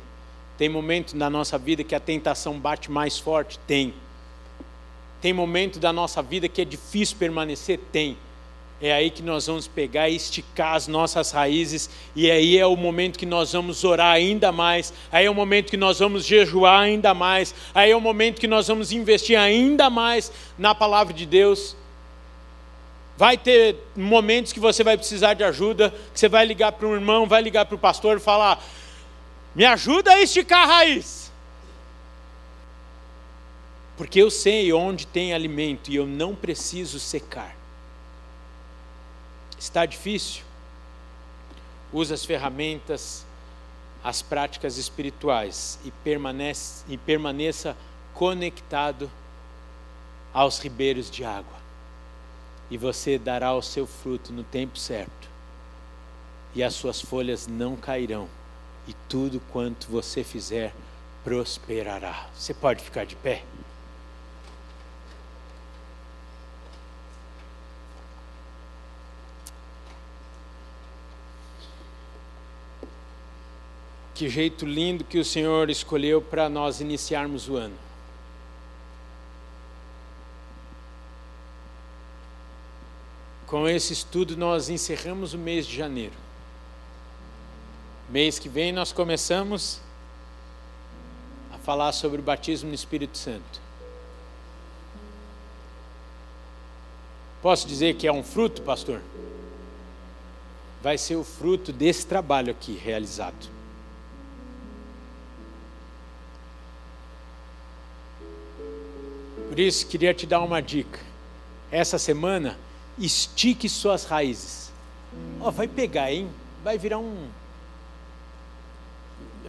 Tem 0.58 0.68
momento 0.68 1.16
da 1.16 1.30
nossa 1.30 1.58
vida 1.58 1.84
que 1.84 1.94
a 1.94 2.00
tentação 2.00 2.60
bate 2.60 2.90
mais 2.90 3.20
forte? 3.20 3.60
Tem. 3.68 3.94
Tem 5.22 5.32
momento 5.32 5.80
da 5.80 5.94
nossa 5.94 6.22
vida 6.22 6.48
que 6.48 6.62
é 6.62 6.66
difícil 6.66 7.18
permanecer? 7.18 7.80
Tem. 7.92 8.18
É 8.80 8.94
aí 8.94 9.10
que 9.10 9.24
nós 9.24 9.48
vamos 9.48 9.68
pegar 9.68 10.08
e 10.08 10.16
esticar 10.16 10.76
as 10.76 10.88
nossas 10.88 11.32
raízes, 11.32 11.90
e 12.16 12.30
aí 12.30 12.60
é 12.60 12.66
o 12.66 12.76
momento 12.76 13.18
que 13.18 13.26
nós 13.26 13.54
vamos 13.54 13.84
orar 13.84 14.14
ainda 14.14 14.52
mais, 14.52 14.94
aí 15.12 15.26
é 15.26 15.30
o 15.30 15.34
momento 15.34 15.72
que 15.72 15.78
nós 15.78 15.98
vamos 15.98 16.24
jejuar 16.24 16.82
ainda 16.82 17.12
mais, 17.12 17.56
aí 17.74 17.90
é 17.90 17.96
o 17.96 18.02
momento 18.02 18.40
que 18.40 18.46
nós 18.46 18.68
vamos 18.68 18.92
investir 18.92 19.38
ainda 19.38 19.90
mais 19.90 20.32
na 20.60 20.76
palavra 20.76 21.12
de 21.12 21.26
Deus. 21.26 21.76
Vai 23.18 23.36
ter 23.36 23.78
momentos 23.96 24.54
que 24.54 24.60
você 24.60 24.84
vai 24.84 24.96
precisar 24.96 25.34
de 25.34 25.44
ajuda, 25.44 25.90
que 26.14 26.20
você 26.20 26.30
vai 26.30 26.46
ligar 26.46 26.72
para 26.74 26.88
um 26.88 26.94
irmão, 26.94 27.26
vai 27.26 27.42
ligar 27.42 27.66
para 27.66 27.74
o 27.76 27.80
pastor 27.80 28.18
e 28.18 28.20
falar: 28.20 28.64
me 29.58 29.66
ajuda 29.66 30.12
a 30.12 30.22
esticar 30.22 30.70
a 30.70 30.74
raiz. 30.74 31.32
Porque 33.98 34.22
eu 34.22 34.30
sei 34.30 34.72
onde 34.72 35.08
tem 35.08 35.34
alimento 35.34 35.90
e 35.90 35.96
eu 35.96 36.06
não 36.06 36.36
preciso 36.36 37.00
secar. 37.00 37.56
Está 39.58 39.88
difícil? 39.88 40.44
Use 41.92 42.14
as 42.14 42.24
ferramentas, 42.24 43.26
as 44.04 44.22
práticas 44.22 44.78
espirituais 44.78 45.80
e, 45.84 45.90
permanece, 45.90 46.86
e 46.88 46.96
permaneça 46.96 47.76
conectado 48.14 49.12
aos 50.32 50.60
ribeiros 50.60 51.10
de 51.10 51.26
água 51.26 51.58
e 52.70 52.78
você 52.78 53.18
dará 53.18 53.54
o 53.56 53.62
seu 53.62 53.88
fruto 53.88 54.32
no 54.32 54.44
tempo 54.44 54.78
certo. 54.78 55.28
e 56.56 56.64
as 56.64 56.74
suas 56.74 57.02
folhas 57.02 57.46
não 57.46 57.76
cairão, 57.76 58.28
e 58.88 58.94
tudo 59.10 59.42
quanto 59.52 59.88
você 59.92 60.24
fizer 60.24 60.74
prosperará. 61.24 62.28
Você 62.34 62.54
pode 62.54 62.84
ficar 62.84 63.06
de 63.06 63.16
pé? 63.16 63.44
Que 74.16 74.28
jeito 74.30 74.66
lindo 74.66 75.04
que 75.04 75.20
o 75.20 75.26
Senhor 75.26 75.70
escolheu 75.70 76.20
para 76.20 76.50
nós 76.50 76.82
iniciarmos 76.82 77.48
o 77.48 77.56
ano. 77.56 77.76
Com 83.46 83.68
esse 83.68 83.94
estudo, 83.94 84.36
nós 84.36 84.70
encerramos 84.70 85.34
o 85.34 85.38
mês 85.38 85.68
de 85.68 85.78
janeiro. 85.78 86.27
Mês 88.10 88.40
que 88.40 88.48
vem, 88.48 88.72
nós 88.72 88.94
começamos 88.94 89.82
a 91.54 91.58
falar 91.58 91.92
sobre 91.92 92.22
o 92.22 92.24
batismo 92.24 92.70
no 92.70 92.76
Espírito 92.76 93.18
Santo. 93.18 93.60
Posso 97.42 97.68
dizer 97.68 97.96
que 97.96 98.08
é 98.08 98.12
um 98.12 98.24
fruto, 98.24 98.62
pastor? 98.62 99.02
Vai 100.82 100.98
ser 100.98 101.18
o 101.18 101.24
fruto 101.24 101.74
desse 101.74 102.06
trabalho 102.06 102.50
aqui 102.50 102.78
realizado. 102.78 103.50
Por 109.50 109.60
isso, 109.60 109.86
queria 109.86 110.14
te 110.14 110.26
dar 110.26 110.40
uma 110.42 110.62
dica. 110.62 111.00
Essa 111.70 112.00
semana, 112.00 112.58
estique 112.98 113.68
suas 113.68 114.06
raízes. 114.06 114.72
Oh, 115.42 115.52
vai 115.52 115.68
pegar, 115.68 116.10
hein? 116.10 116.30
Vai 116.64 116.78
virar 116.78 117.00
um. 117.00 117.28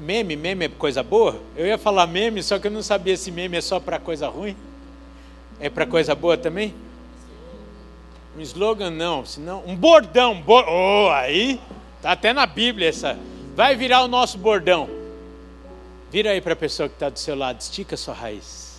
Meme, 0.00 0.36
meme 0.36 0.66
é 0.66 0.68
coisa 0.68 1.02
boa? 1.02 1.40
Eu 1.56 1.66
ia 1.66 1.78
falar 1.78 2.06
meme, 2.06 2.42
só 2.42 2.58
que 2.58 2.66
eu 2.66 2.70
não 2.70 2.82
sabia 2.82 3.16
se 3.16 3.30
meme 3.30 3.56
é 3.56 3.60
só 3.60 3.80
para 3.80 3.98
coisa 3.98 4.28
ruim. 4.28 4.56
É 5.60 5.68
para 5.68 5.86
coisa 5.86 6.14
boa 6.14 6.36
também? 6.36 6.74
Um 8.36 8.40
slogan 8.40 8.90
não, 8.90 9.24
senão 9.24 9.64
um 9.66 9.74
bordão, 9.74 10.40
bo... 10.40 10.60
oh, 10.60 11.10
aí 11.10 11.60
tá 12.00 12.12
até 12.12 12.32
na 12.32 12.46
Bíblia 12.46 12.88
essa. 12.88 13.18
Vai 13.56 13.74
virar 13.74 14.04
o 14.04 14.08
nosso 14.08 14.38
bordão. 14.38 14.88
Vira 16.10 16.30
aí 16.30 16.40
para 16.40 16.52
a 16.52 16.56
pessoa 16.56 16.88
que 16.88 16.94
está 16.94 17.08
do 17.08 17.18
seu 17.18 17.34
lado, 17.34 17.60
estica 17.60 17.96
sua 17.96 18.14
raiz. 18.14 18.78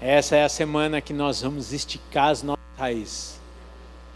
Essa 0.00 0.36
é 0.36 0.44
a 0.44 0.48
semana 0.48 1.00
que 1.00 1.12
nós 1.12 1.42
vamos 1.42 1.72
esticar 1.72 2.28
as 2.28 2.42
nossas 2.42 2.64
raízes. 2.78 3.37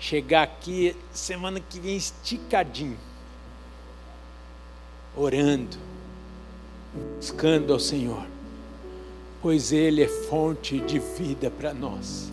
Chegar 0.02 0.42
aqui 0.42 0.96
semana 1.12 1.60
que 1.60 1.78
vem 1.78 1.96
esticadinho. 1.96 2.98
Orando, 5.16 5.76
buscando 7.14 7.72
ao 7.72 7.78
Senhor, 7.78 8.26
pois 9.40 9.70
Ele 9.70 10.02
é 10.02 10.08
fonte 10.08 10.80
de 10.80 10.98
vida 10.98 11.52
para 11.52 11.72
nós. 11.72 12.32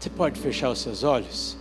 Você 0.00 0.08
pode 0.08 0.40
fechar 0.40 0.70
os 0.70 0.78
seus 0.78 1.02
olhos? 1.02 1.58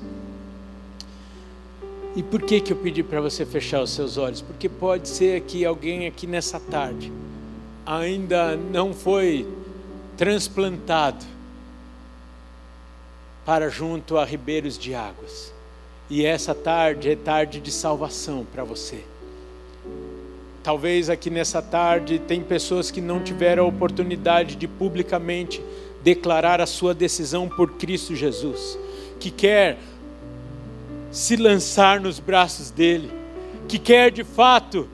E 2.16 2.24
por 2.24 2.42
que, 2.44 2.62
que 2.62 2.72
eu 2.72 2.78
pedi 2.78 3.04
para 3.04 3.20
você 3.20 3.46
fechar 3.46 3.82
os 3.82 3.90
seus 3.90 4.16
olhos? 4.16 4.42
Porque 4.42 4.70
pode 4.70 5.10
ser 5.10 5.42
que 5.42 5.66
alguém 5.66 6.08
aqui 6.08 6.26
nessa 6.26 6.62
tarde 6.62 7.12
ainda 7.86 8.56
não 8.56 8.94
foi 8.94 9.46
transplantado 10.16 11.37
para 13.48 13.70
junto 13.70 14.18
a 14.18 14.26
ribeiros 14.26 14.78
de 14.78 14.94
águas. 14.94 15.54
E 16.10 16.26
essa 16.26 16.54
tarde 16.54 17.12
é 17.12 17.16
tarde 17.16 17.62
de 17.62 17.72
salvação 17.72 18.46
para 18.46 18.66
você. 18.66 19.06
Talvez 20.62 21.10
aqui 21.10 21.30
nessa 21.30 21.62
tarde 21.62 22.20
tem 22.20 22.44
pessoas 22.44 22.92
que 22.92 23.00
não 23.00 23.24
tiveram 23.24 23.64
a 23.64 23.68
oportunidade 23.68 24.58
de 24.58 24.68
publicamente 24.68 25.64
declarar 26.04 26.60
a 26.60 26.66
sua 26.66 26.94
decisão 26.94 27.48
por 27.48 27.76
Cristo 27.76 28.14
Jesus, 28.14 28.78
que 29.18 29.32
quer 29.32 29.78
se 31.10 31.38
lançar 31.38 32.02
nos 32.02 32.20
braços 32.20 32.70
dele, 32.70 33.10
que 33.66 33.80
quer 33.80 34.12
de 34.12 34.26
fato 34.26 34.90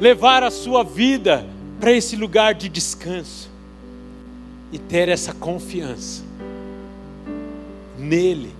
levar 0.00 0.42
a 0.42 0.50
sua 0.50 0.82
vida 0.82 1.46
para 1.78 1.92
esse 1.92 2.16
lugar 2.16 2.54
de 2.54 2.70
descanso 2.70 3.50
e 4.72 4.78
ter 4.78 5.10
essa 5.10 5.34
confiança 5.34 6.23
nele. 8.04 8.54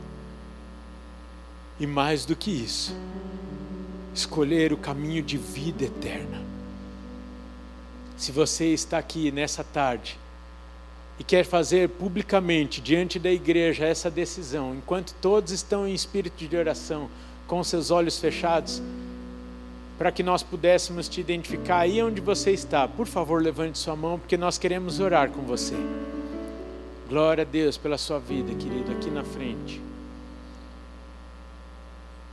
E 1.78 1.86
mais 1.86 2.24
do 2.24 2.36
que 2.36 2.50
isso, 2.50 2.94
escolher 4.14 4.72
o 4.72 4.76
caminho 4.76 5.22
de 5.22 5.36
vida 5.36 5.84
eterna. 5.84 6.40
Se 8.16 8.30
você 8.30 8.72
está 8.72 8.96
aqui 8.98 9.32
nessa 9.32 9.64
tarde 9.64 10.18
e 11.18 11.24
quer 11.24 11.44
fazer 11.44 11.88
publicamente 11.88 12.80
diante 12.80 13.18
da 13.18 13.30
igreja 13.30 13.84
essa 13.84 14.10
decisão, 14.10 14.74
enquanto 14.74 15.14
todos 15.20 15.52
estão 15.52 15.86
em 15.86 15.92
espírito 15.92 16.46
de 16.46 16.56
oração, 16.56 17.10
com 17.46 17.62
seus 17.62 17.90
olhos 17.90 18.18
fechados, 18.18 18.80
para 19.98 20.12
que 20.12 20.22
nós 20.22 20.42
pudéssemos 20.42 21.08
te 21.08 21.20
identificar 21.20 21.80
aí 21.80 22.02
onde 22.02 22.20
você 22.20 22.52
está. 22.52 22.86
Por 22.86 23.06
favor, 23.06 23.42
levante 23.42 23.78
sua 23.78 23.94
mão, 23.94 24.18
porque 24.18 24.36
nós 24.36 24.58
queremos 24.58 25.00
orar 25.00 25.30
com 25.30 25.42
você. 25.42 25.76
Glória 27.14 27.42
a 27.42 27.44
Deus 27.44 27.76
pela 27.76 27.96
sua 27.96 28.18
vida, 28.18 28.52
querido, 28.54 28.90
aqui 28.90 29.08
na 29.08 29.22
frente. 29.22 29.80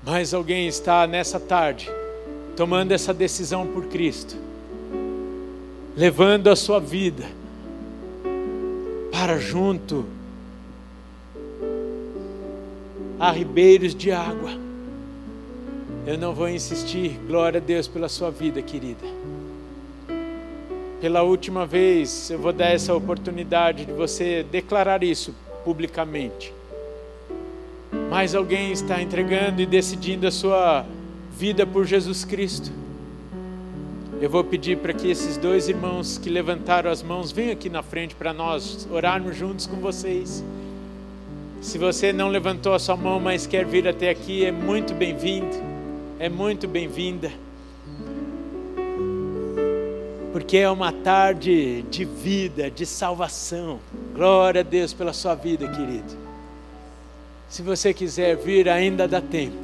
Mais 0.04 0.34
alguém 0.34 0.68
está 0.68 1.06
nessa 1.06 1.40
tarde 1.40 1.88
tomando 2.58 2.92
essa 2.92 3.14
decisão 3.14 3.68
por 3.68 3.86
Cristo, 3.86 4.36
levando 5.96 6.50
a 6.50 6.56
sua 6.56 6.80
vida 6.80 7.24
para 9.12 9.38
junto 9.38 10.04
a 13.20 13.32
ribeiros 13.32 13.94
de 13.94 14.12
água 14.12 14.50
eu 16.08 16.18
não 16.18 16.34
vou 16.34 16.50
insistir. 16.50 17.20
Glória 17.28 17.60
a 17.60 17.64
Deus 17.64 17.88
pela 17.88 18.10
sua 18.10 18.32
vida, 18.32 18.60
querida. 18.64 19.06
Pela 21.02 21.24
última 21.24 21.66
vez, 21.66 22.30
eu 22.30 22.40
vou 22.40 22.54
dar 22.54 22.68
essa 22.68 22.94
oportunidade 22.94 23.86
de 23.86 23.92
você 23.92 24.46
declarar 24.50 25.04
isso 25.04 25.34
publicamente. 25.66 26.54
Mais 28.10 28.36
alguém 28.36 28.72
está 28.72 29.02
entregando 29.02 29.62
e 29.62 29.66
decidindo 29.66 30.28
a 30.28 30.32
sua 30.32 30.86
vida 31.38 31.66
por 31.66 31.86
Jesus 31.86 32.24
Cristo. 32.24 32.72
Eu 34.22 34.30
vou 34.30 34.44
pedir 34.44 34.78
para 34.78 34.94
que 34.94 35.10
esses 35.10 35.38
dois 35.38 35.68
irmãos 35.68 36.18
que 36.20 36.30
levantaram 36.30 36.92
as 36.92 37.02
mãos 37.02 37.32
venham 37.32 37.54
aqui 37.54 37.70
na 37.70 37.82
frente 37.82 38.14
para 38.14 38.32
nós 38.32 38.88
orarmos 38.92 39.36
juntos 39.36 39.66
com 39.66 39.78
vocês. 39.78 40.44
Se 41.60 41.78
você 41.80 42.14
não 42.14 42.30
levantou 42.30 42.76
a 42.76 42.80
sua 42.80 42.96
mão, 42.96 43.20
mas 43.20 43.48
quer 43.48 43.66
vir 43.66 43.88
até 43.88 44.10
aqui, 44.10 44.46
é 44.46 44.52
muito 44.52 44.94
bem-vindo 44.94 45.72
é 46.22 46.30
muito 46.30 46.68
bem-vinda. 46.68 47.32
Porque 50.32 50.58
é 50.58 50.70
uma 50.70 50.92
tarde 50.92 51.82
de 51.84 52.06
vida, 52.06 52.72
de 52.72 52.86
salvação. 52.86 53.80
Glória 54.16 54.62
a 54.62 54.64
Deus 54.64 54.94
pela 54.94 55.12
sua 55.12 55.36
vida, 55.36 55.68
querido. 55.68 56.14
Se 57.50 57.62
você 57.62 57.94
quiser 57.94 58.38
vir, 58.38 58.70
ainda 58.70 59.08
dá 59.08 59.20
tempo. 59.20 59.58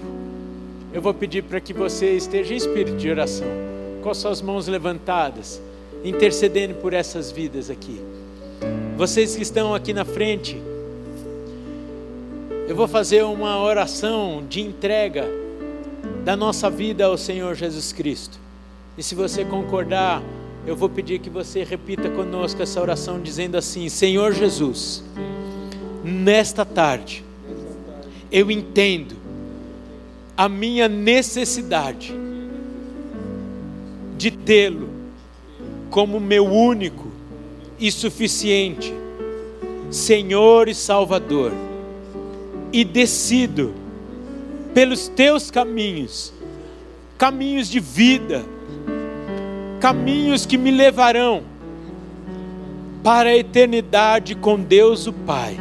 Eu 0.93 1.01
vou 1.01 1.13
pedir 1.13 1.43
para 1.43 1.61
que 1.61 1.73
você 1.73 2.17
esteja 2.17 2.53
em 2.53 2.57
espírito 2.57 2.97
de 2.97 3.09
oração, 3.09 3.47
com 4.01 4.09
as 4.09 4.17
suas 4.17 4.41
mãos 4.41 4.67
levantadas, 4.67 5.61
intercedendo 6.03 6.75
por 6.75 6.93
essas 6.93 7.31
vidas 7.31 7.69
aqui. 7.69 8.01
Vocês 8.97 9.35
que 9.35 9.43
estão 9.43 9.73
aqui 9.73 9.93
na 9.93 10.03
frente, 10.03 10.61
eu 12.67 12.75
vou 12.75 12.87
fazer 12.87 13.23
uma 13.23 13.61
oração 13.61 14.43
de 14.49 14.59
entrega 14.59 15.25
da 16.25 16.35
nossa 16.35 16.69
vida 16.69 17.05
ao 17.05 17.17
Senhor 17.17 17.55
Jesus 17.55 17.93
Cristo. 17.93 18.37
E 18.97 19.03
se 19.03 19.15
você 19.15 19.45
concordar, 19.45 20.21
eu 20.67 20.75
vou 20.75 20.87
pedir 20.89 21.17
que 21.19 21.29
você 21.29 21.63
repita 21.63 22.09
conosco 22.09 22.61
essa 22.61 22.79
oração 22.79 23.19
dizendo 23.19 23.57
assim: 23.57 23.89
Senhor 23.89 24.33
Jesus, 24.33 25.03
nesta 26.03 26.63
tarde, 26.63 27.23
eu 28.31 28.51
entendo 28.51 29.15
a 30.35 30.47
minha 30.47 30.87
necessidade 30.87 32.13
de 34.15 34.29
tê-lo 34.29 34.89
como 35.89 36.19
meu 36.19 36.45
único 36.45 37.07
e 37.79 37.91
suficiente 37.91 38.93
Senhor 39.89 40.67
e 40.67 40.75
Salvador, 40.75 41.53
e 42.73 42.83
decido 42.83 43.73
pelos 44.73 45.07
teus 45.07 45.49
caminhos, 45.49 46.33
caminhos 47.17 47.69
de 47.69 47.79
vida, 47.79 48.43
caminhos 49.79 50.45
que 50.45 50.57
me 50.57 50.71
levarão 50.71 51.43
para 53.03 53.29
a 53.29 53.37
eternidade 53.37 54.35
com 54.35 54.59
Deus 54.59 55.07
o 55.07 55.13
Pai. 55.13 55.57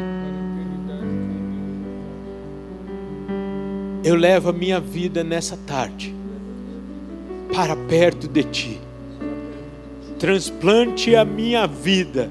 Eu 4.03 4.15
levo 4.15 4.51
a 4.51 4.53
minha 4.53 4.81
vida 4.81 5.23
nessa 5.23 5.57
tarde 5.67 6.15
para 7.55 7.77
perto 7.77 8.29
de 8.29 8.43
Ti. 8.45 8.81
Transplante 10.19 11.15
a 11.15 11.25
minha 11.25 11.67
vida 11.67 12.31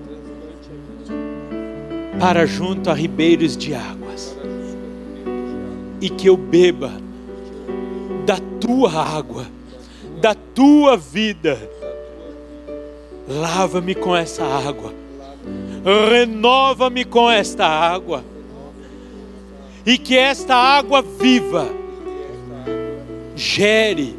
para 2.19 2.45
junto 2.45 2.89
a 2.89 2.93
ribeiros 2.93 3.55
de 3.55 3.73
águas 3.75 4.35
e 6.01 6.09
que 6.09 6.27
eu 6.27 6.37
beba 6.37 6.91
da 8.25 8.37
Tua 8.59 8.91
água 8.91 9.54
da 10.25 10.33
Tua 10.33 10.97
vida. 10.97 11.55
Lava-me 13.27 13.93
com 13.93 14.15
essa 14.15 14.43
água, 14.43 14.91
renova-me 16.09 17.05
com 17.05 17.29
esta 17.29 17.67
água 17.67 18.23
e 19.85 19.99
que 19.99 20.17
esta 20.17 20.55
água 20.55 21.03
viva 21.03 21.67
gere 23.35 24.15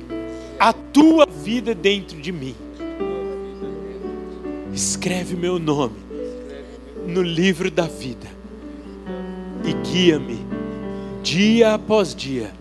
a 0.60 0.72
tua 0.72 1.26
vida 1.26 1.74
dentro 1.74 2.20
de 2.20 2.30
mim. 2.30 2.54
Escreve 4.72 5.34
meu 5.34 5.58
nome 5.58 5.96
no 7.04 7.22
livro 7.22 7.68
da 7.68 7.88
vida 7.88 8.28
e 9.64 9.72
guia-me 9.88 10.38
dia 11.24 11.74
após 11.74 12.14
dia 12.14 12.52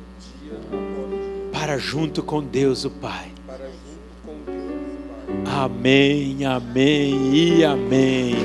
para 1.51 1.77
junto 1.77 2.23
com 2.23 2.43
Deus 2.43 2.85
o 2.85 2.89
Pai. 2.89 3.34
Amém, 5.57 6.43
amém 6.43 7.33
e 7.33 7.63
amém. 7.63 8.35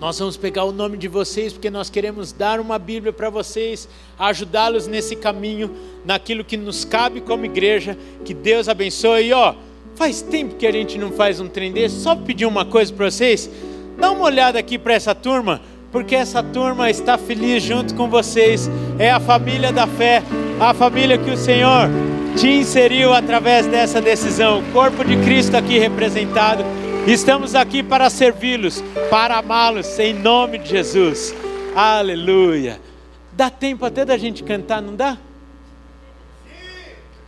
Nós 0.00 0.16
vamos 0.20 0.36
pegar 0.36 0.62
o 0.62 0.70
nome 0.70 0.96
de 0.96 1.08
vocês 1.08 1.52
porque 1.52 1.68
nós 1.68 1.90
queremos 1.90 2.30
dar 2.30 2.60
uma 2.60 2.78
Bíblia 2.78 3.12
para 3.12 3.28
vocês, 3.28 3.88
ajudá-los 4.16 4.86
nesse 4.86 5.16
caminho, 5.16 5.74
naquilo 6.04 6.44
que 6.44 6.56
nos 6.56 6.84
cabe 6.84 7.20
como 7.20 7.44
igreja. 7.44 7.98
Que 8.24 8.32
Deus 8.32 8.68
abençoe. 8.68 9.26
E 9.26 9.32
ó, 9.32 9.56
faz 9.96 10.22
tempo 10.22 10.54
que 10.54 10.66
a 10.66 10.70
gente 10.70 10.96
não 10.96 11.10
faz 11.10 11.40
um 11.40 11.48
trem 11.48 11.72
desse. 11.72 12.00
Só 12.00 12.14
pedir 12.14 12.46
uma 12.46 12.64
coisa 12.64 12.92
para 12.92 13.10
vocês: 13.10 13.50
dá 13.98 14.10
uma 14.10 14.24
olhada 14.24 14.58
aqui 14.58 14.78
para 14.78 14.94
essa 14.94 15.14
turma, 15.14 15.60
porque 15.90 16.14
essa 16.14 16.42
turma 16.42 16.90
está 16.90 17.16
feliz 17.16 17.62
junto 17.62 17.94
com 17.94 18.08
vocês. 18.08 18.68
É 18.98 19.10
a 19.10 19.20
família 19.20 19.72
da 19.72 19.86
fé, 19.86 20.22
a 20.60 20.74
família 20.74 21.18
que 21.18 21.30
o 21.30 21.36
Senhor 21.36 21.88
te 22.36 22.48
inseriu 22.48 23.12
através 23.12 23.66
dessa 23.66 24.00
decisão. 24.00 24.60
O 24.60 24.72
corpo 24.72 25.04
de 25.04 25.16
Cristo 25.18 25.56
aqui 25.56 25.78
representado. 25.78 26.64
Estamos 27.06 27.54
aqui 27.54 27.82
para 27.82 28.08
servi-los, 28.08 28.82
para 29.10 29.36
amá-los, 29.36 29.98
em 29.98 30.14
nome 30.14 30.58
de 30.58 30.70
Jesus. 30.70 31.34
Aleluia. 31.76 32.80
Dá 33.32 33.50
tempo 33.50 33.84
até 33.84 34.04
da 34.04 34.16
gente 34.16 34.42
cantar, 34.42 34.80
não 34.80 34.96
dá? 34.96 35.18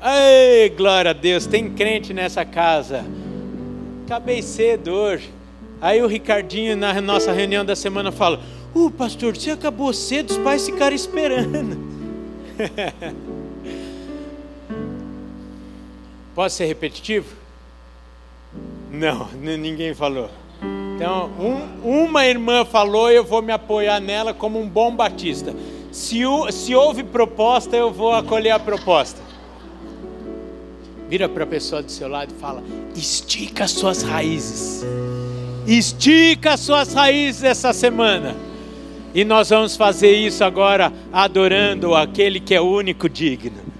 Ei, 0.02 0.70
glória 0.70 1.10
a 1.10 1.14
Deus, 1.14 1.46
tem 1.46 1.70
crente 1.70 2.14
nessa 2.14 2.44
casa. 2.44 3.04
Acabei 4.04 4.40
cedo 4.40 4.92
hoje. 4.92 5.35
Aí 5.80 6.02
o 6.02 6.06
Ricardinho, 6.06 6.76
na 6.76 7.00
nossa 7.00 7.32
reunião 7.32 7.64
da 7.64 7.76
semana, 7.76 8.10
fala: 8.12 8.40
Uh, 8.74 8.90
pastor, 8.90 9.36
você 9.36 9.50
acabou 9.50 9.92
cedo, 9.92 10.30
os 10.30 10.38
pais 10.38 10.66
ficaram 10.66 10.94
esperando. 10.94 11.78
Posso 16.34 16.56
ser 16.56 16.66
repetitivo? 16.66 17.34
Não, 18.90 19.28
ninguém 19.32 19.94
falou. 19.94 20.28
Então, 20.94 21.30
um, 21.38 22.06
uma 22.06 22.26
irmã 22.26 22.64
falou, 22.64 23.10
eu 23.10 23.22
vou 23.22 23.42
me 23.42 23.52
apoiar 23.52 24.00
nela 24.00 24.32
como 24.32 24.58
um 24.58 24.68
bom 24.68 24.94
batista. 24.94 25.54
Se, 25.92 26.20
se 26.52 26.74
houve 26.74 27.02
proposta, 27.04 27.76
eu 27.76 27.90
vou 27.92 28.12
acolher 28.12 28.50
a 28.50 28.58
proposta. 28.58 29.20
Vira 31.08 31.28
para 31.28 31.44
a 31.44 31.46
pessoa 31.46 31.82
do 31.82 31.90
seu 31.90 32.08
lado 32.08 32.34
e 32.36 32.40
fala: 32.40 32.62
estica 32.94 33.68
suas 33.68 34.02
raízes. 34.02 34.84
Estica 35.66 36.56
suas 36.56 36.92
raízes 36.92 37.42
essa 37.42 37.72
semana. 37.72 38.36
E 39.14 39.24
nós 39.24 39.50
vamos 39.50 39.76
fazer 39.76 40.14
isso 40.14 40.44
agora 40.44 40.92
adorando 41.12 41.94
aquele 41.94 42.38
que 42.38 42.54
é 42.54 42.60
único 42.60 43.08
digno. 43.08 43.75